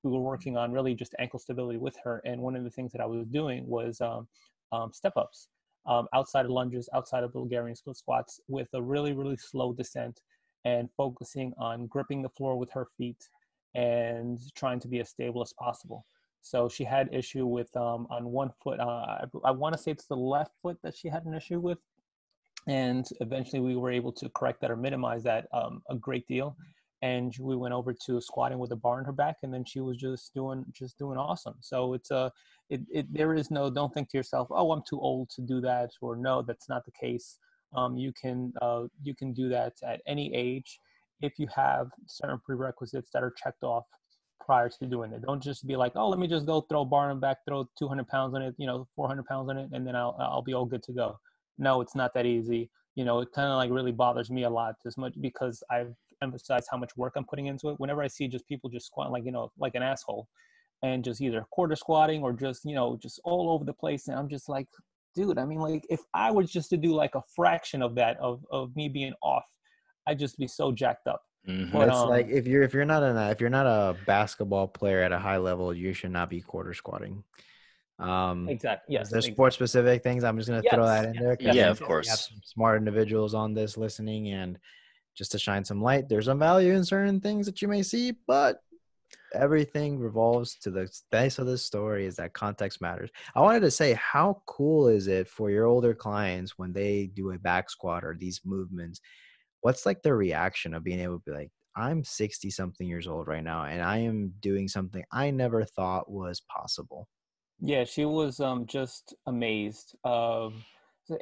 [0.03, 2.91] We were working on really just ankle stability with her and one of the things
[2.91, 4.27] that i was doing was um,
[4.73, 5.47] um step ups
[5.85, 10.19] um, outside of lunges outside of bulgarian split squats with a really really slow descent
[10.65, 13.29] and focusing on gripping the floor with her feet
[13.75, 16.05] and trying to be as stable as possible.
[16.41, 18.79] So she had issue with um, on one foot.
[18.79, 21.59] Uh, I, I want to say it's the left foot that she had an issue
[21.59, 21.79] with,
[22.67, 26.55] and eventually we were able to correct that or minimize that um, a great deal.
[27.01, 29.81] And we went over to squatting with a bar in her back, and then she
[29.81, 31.55] was just doing just doing awesome.
[31.59, 32.31] So it's a
[32.69, 35.59] it, it there is no don't think to yourself, oh, I'm too old to do
[35.61, 37.39] that, or no, that's not the case.
[37.75, 40.79] Um, you can uh, you can do that at any age
[41.21, 43.85] if you have certain prerequisites that are checked off
[44.45, 45.21] prior to doing it.
[45.21, 48.35] Don't just be like, oh, let me just go throw bar back, throw 200 pounds
[48.35, 50.83] on it, you know, 400 pounds on it, and then I'll I'll be all good
[50.83, 51.19] to go.
[51.57, 52.69] No, it's not that easy.
[52.95, 55.93] You know, it kind of like really bothers me a lot as much because I've
[56.21, 57.79] emphasized how much work I'm putting into it.
[57.79, 60.27] Whenever I see just people just squat like you know like an asshole,
[60.83, 64.17] and just either quarter squatting or just you know just all over the place, and
[64.17, 64.67] I'm just like,
[65.15, 68.17] dude, I mean, like if I was just to do like a fraction of that
[68.19, 69.45] of of me being off,
[70.07, 71.21] I'd just be so jacked up.
[71.47, 71.77] Mm-hmm.
[71.77, 74.67] But, it's um, like if you're if you're not a if you're not a basketball
[74.67, 77.23] player at a high level, you should not be quarter squatting.
[77.99, 78.93] Um, exactly.
[78.93, 79.09] Yes.
[79.09, 79.35] There's exactly.
[79.35, 80.23] sport specific things.
[80.23, 80.73] I'm just gonna yes.
[80.73, 81.37] throw that in there.
[81.39, 82.09] Yeah, of course.
[82.09, 84.57] have some smart individuals on this listening, and
[85.15, 88.13] just to shine some light, there's some value in certain things that you may see,
[88.25, 88.61] but
[89.33, 93.09] everything revolves to the base of the story is that context matters.
[93.35, 97.31] I wanted to say, how cool is it for your older clients when they do
[97.31, 99.01] a back squat or these movements?
[99.61, 103.27] What's like their reaction of being able to be like, I'm 60 something years old
[103.27, 107.07] right now, and I am doing something I never thought was possible.
[107.59, 109.95] Yeah, she was um, just amazed.
[110.03, 110.63] Um,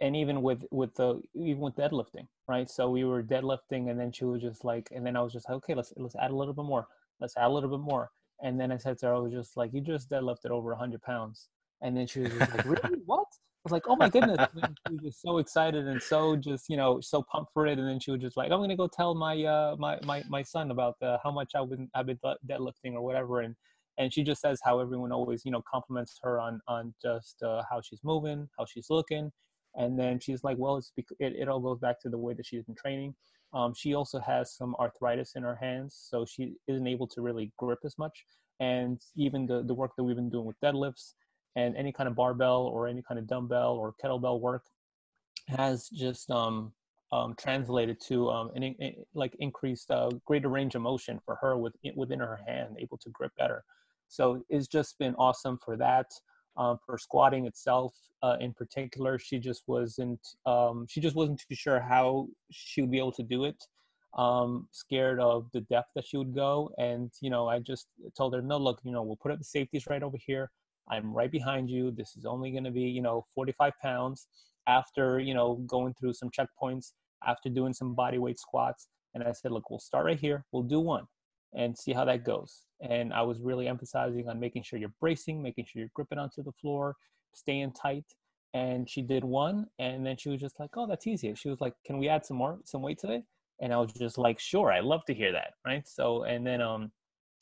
[0.02, 2.70] and even with with the even with deadlifting, right?
[2.70, 5.48] So we were deadlifting, and then she was just like, and then I was just
[5.48, 6.88] like, okay, let's let's add a little bit more
[7.22, 8.10] let's add a little bit more.
[8.44, 11.02] And then I said to her, I was just like, you just deadlifted over 100
[11.04, 11.50] pounds.
[11.82, 12.98] And then she was like, really?
[13.06, 13.28] What?
[13.64, 14.48] I was like, oh my goodness.
[14.56, 17.78] And she was just so excited and so just, you know, so pumped for it.
[17.78, 20.24] And then she was just like, I'm going to go tell my, uh, my, my,
[20.28, 22.18] my son about the, how much I've been, I've been
[22.50, 23.42] deadlifting or whatever.
[23.42, 23.56] And,
[24.00, 27.62] and she just says how everyone always, you know, compliments her on, on just uh,
[27.70, 29.32] how she's moving, how she's looking.
[29.76, 32.48] And then she's like, well, it's, it, it all goes back to the way that
[32.48, 33.14] she's been training
[33.54, 37.52] Um, she also has some arthritis in her hands, so she isn't able to really
[37.58, 38.26] grip as much.
[38.60, 41.14] And even the, the work that we've been doing with deadlifts
[41.56, 44.64] and any kind of barbell or any kind of dumbbell or kettlebell work
[45.48, 46.72] has just um,
[47.12, 51.58] um, translated to um, an in, like increased uh, greater range of motion for her
[51.58, 53.64] with, within her hand, able to grip better.
[54.08, 56.08] So it's just been awesome for that.
[56.58, 61.56] Um, for squatting itself, uh, in particular, she just wasn't um, she just wasn't too
[61.56, 63.64] sure how she would be able to do it.
[64.18, 67.88] Um, scared of the depth that she would go, and you know, I just
[68.18, 70.52] told her, no, look, you know, we'll put up the safeties right over here.
[70.90, 71.92] I'm right behind you.
[71.92, 74.28] This is only going to be, you know, 45 pounds.
[74.68, 76.92] After you know going through some checkpoints,
[77.26, 80.46] after doing some body weight squats, and I said, look, we'll start right here.
[80.52, 81.08] We'll do one
[81.54, 82.66] and see how that goes.
[82.82, 86.44] And I was really emphasizing on making sure you're bracing, making sure you're gripping onto
[86.44, 86.96] the floor,
[87.34, 88.06] staying tight.
[88.54, 91.62] And she did one, and then she was just like, "Oh, that's easy." She was
[91.62, 93.24] like, "Can we add some more, some weight today?"
[93.62, 95.88] And I was just like, "Sure, I love to hear that." Right.
[95.88, 96.92] So, and then um,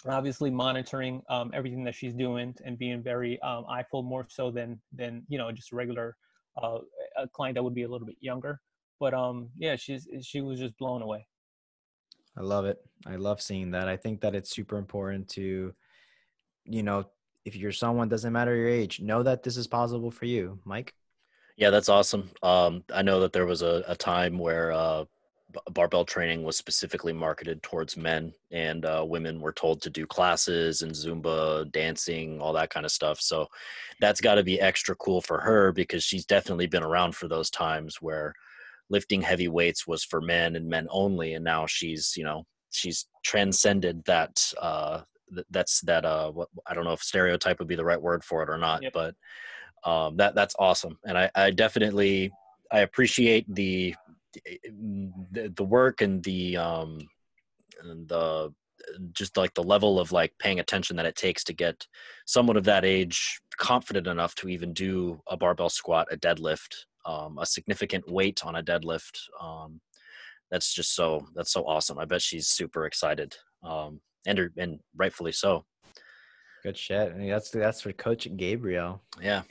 [0.08, 4.80] obviously monitoring um, everything that she's doing and being very um, eyeful more so than
[4.94, 6.16] than you know just a regular
[6.62, 6.80] uh,
[7.18, 8.60] a client that would be a little bit younger.
[9.00, 11.26] But um, yeah, she's she was just blown away.
[12.40, 12.80] I love it.
[13.06, 13.90] I love seeing that.
[13.90, 15.74] I think that it's super important to,
[16.66, 17.06] you know,
[17.46, 20.60] if you're someone, doesn't matter your age, know that this is possible for you.
[20.64, 20.94] Mike?
[21.58, 22.30] Yeah, that's awesome.
[22.42, 25.06] Um, I know that there was a, a time where uh,
[25.72, 30.82] barbell training was specifically marketed towards men, and uh, women were told to do classes
[30.82, 33.20] and Zumba, dancing, all that kind of stuff.
[33.20, 33.48] So
[34.00, 37.50] that's got to be extra cool for her because she's definitely been around for those
[37.50, 38.34] times where
[38.90, 43.08] lifting heavy weights was for men and men only and now she's you know she's
[43.24, 45.02] transcended that uh
[45.52, 48.44] that's that uh what i don't know if stereotype would be the right word for
[48.44, 48.94] it or not yep.
[48.94, 49.16] but
[49.84, 52.32] um that that's awesome and i i definitely
[52.72, 53.96] i appreciate the
[55.34, 57.00] the, the work and the um
[57.84, 58.54] and the
[59.12, 61.86] just like the level of like paying attention that it takes to get
[62.26, 67.40] someone of that age confident enough to even do a barbell squat a deadlift um,
[67.40, 69.18] a significant weight on a deadlift.
[69.42, 69.82] Um,
[70.52, 72.00] that's just so that's so awesome.
[72.00, 75.66] I bet she's super excited, um, and and rightfully so.
[76.64, 77.12] Good shit.
[77.14, 79.02] I mean, that's that's for Coach Gabriel.
[79.22, 79.44] Yeah,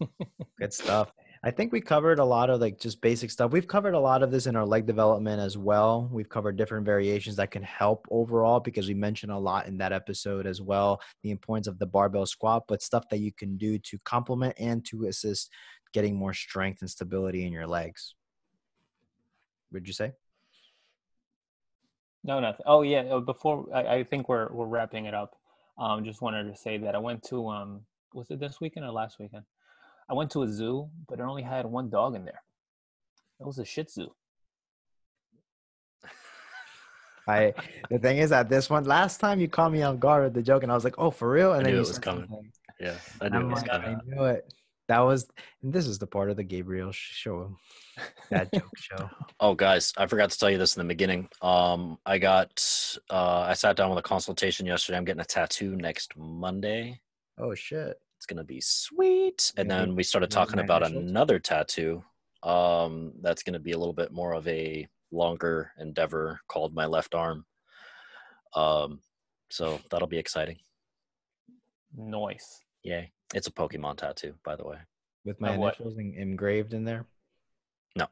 [0.58, 1.12] good stuff.
[1.44, 3.50] I think we covered a lot of like just basic stuff.
[3.50, 6.08] We've covered a lot of this in our leg development as well.
[6.12, 9.92] We've covered different variations that can help overall because we mentioned a lot in that
[9.92, 13.76] episode as well the importance of the barbell squat, but stuff that you can do
[13.80, 15.50] to complement and to assist
[15.92, 18.14] getting more strength and stability in your legs.
[19.72, 20.12] Would you say?
[22.24, 22.64] No, nothing.
[22.66, 23.00] Oh yeah.
[23.02, 25.36] Uh, before I, I think we're we're wrapping it up.
[25.78, 27.80] Um, just wanted to say that I went to um,
[28.14, 29.44] was it this weekend or last weekend?
[30.08, 32.42] I went to a zoo, but it only had one dog in there.
[33.40, 34.08] It was a Shih Tzu.
[37.26, 37.54] I
[37.88, 40.42] the thing is that this one last time you called me on guard with the
[40.42, 42.26] joke, and I was like, "Oh, for real?" And I then knew it was coming.
[42.28, 42.52] Something.
[42.80, 43.96] Yeah, I knew it was like, coming.
[43.96, 44.52] I knew it
[44.88, 45.28] that was
[45.62, 47.56] and this is the part of the Gabriel show.
[48.30, 49.08] That joke show.
[49.40, 51.28] Oh guys, I forgot to tell you this in the beginning.
[51.40, 52.62] Um I got
[53.10, 54.98] uh I sat down with a consultation yesterday.
[54.98, 57.00] I'm getting a tattoo next Monday.
[57.38, 57.98] Oh shit.
[58.16, 59.52] It's gonna be sweet.
[59.56, 62.04] And then we started talking about another tattoo.
[62.42, 67.14] Um that's gonna be a little bit more of a longer endeavor called my left
[67.14, 67.44] arm.
[68.54, 69.00] Um
[69.50, 70.58] so that'll be exciting.
[71.96, 72.60] Nice.
[72.82, 73.12] Yay.
[73.34, 74.78] It's a Pokemon tattoo, by the way.
[75.24, 77.06] With my initials engraved in there?
[77.96, 78.06] No.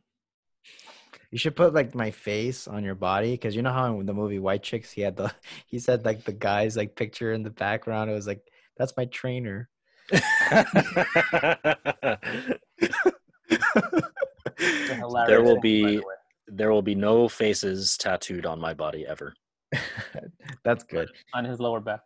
[1.30, 4.14] You should put like my face on your body because you know how in the
[4.14, 5.32] movie White Chicks he had the
[5.66, 8.10] he said like the guy's like picture in the background.
[8.10, 8.42] It was like
[8.76, 9.68] that's my trainer.
[15.26, 16.00] there will be
[16.46, 19.34] there will be no faces tattooed on my body ever.
[20.64, 21.08] that's good.
[21.34, 22.00] On his lower back.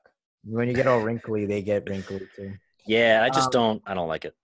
[0.45, 2.55] When you get all wrinkly, they get wrinkly too.
[2.87, 3.83] Yeah, I just um, don't.
[3.87, 4.35] I don't like it.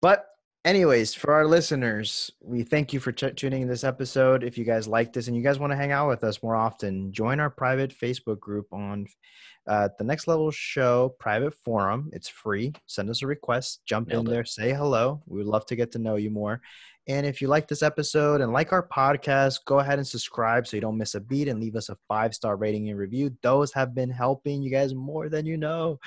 [0.00, 0.26] But
[0.64, 4.44] anyways, for our listeners, we thank you for t- tuning in this episode.
[4.44, 6.56] If you guys like this and you guys want to hang out with us more
[6.56, 9.06] often, join our private Facebook group on
[9.66, 12.10] uh, the Next Level Show private forum.
[12.12, 12.72] It's free.
[12.86, 13.80] Send us a request.
[13.86, 14.34] Jump Nailed in it.
[14.34, 14.44] there.
[14.44, 15.22] Say hello.
[15.26, 16.60] We would love to get to know you more.
[17.08, 20.76] And if you like this episode and like our podcast, go ahead and subscribe so
[20.76, 23.36] you don't miss a beat and leave us a five star rating and review.
[23.42, 25.98] Those have been helping you guys more than you know.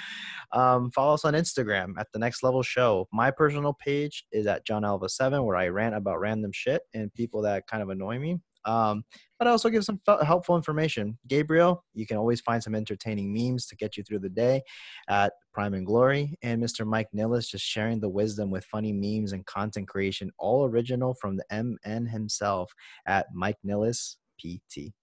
[0.53, 3.07] Um, follow us on Instagram at the Next Level Show.
[3.11, 7.13] My personal page is at John Alva Seven, where I rant about random shit and
[7.13, 8.39] people that kind of annoy me.
[8.66, 9.03] Um,
[9.39, 11.18] but I also give some helpful information.
[11.28, 14.61] Gabriel, you can always find some entertaining memes to get you through the day
[15.09, 16.38] at Prime and Glory.
[16.41, 16.86] And Mr.
[16.86, 21.38] Mike Nilles just sharing the wisdom with funny memes and content creation, all original from
[21.38, 22.72] the MN himself
[23.05, 24.93] at Mike Nilles PT.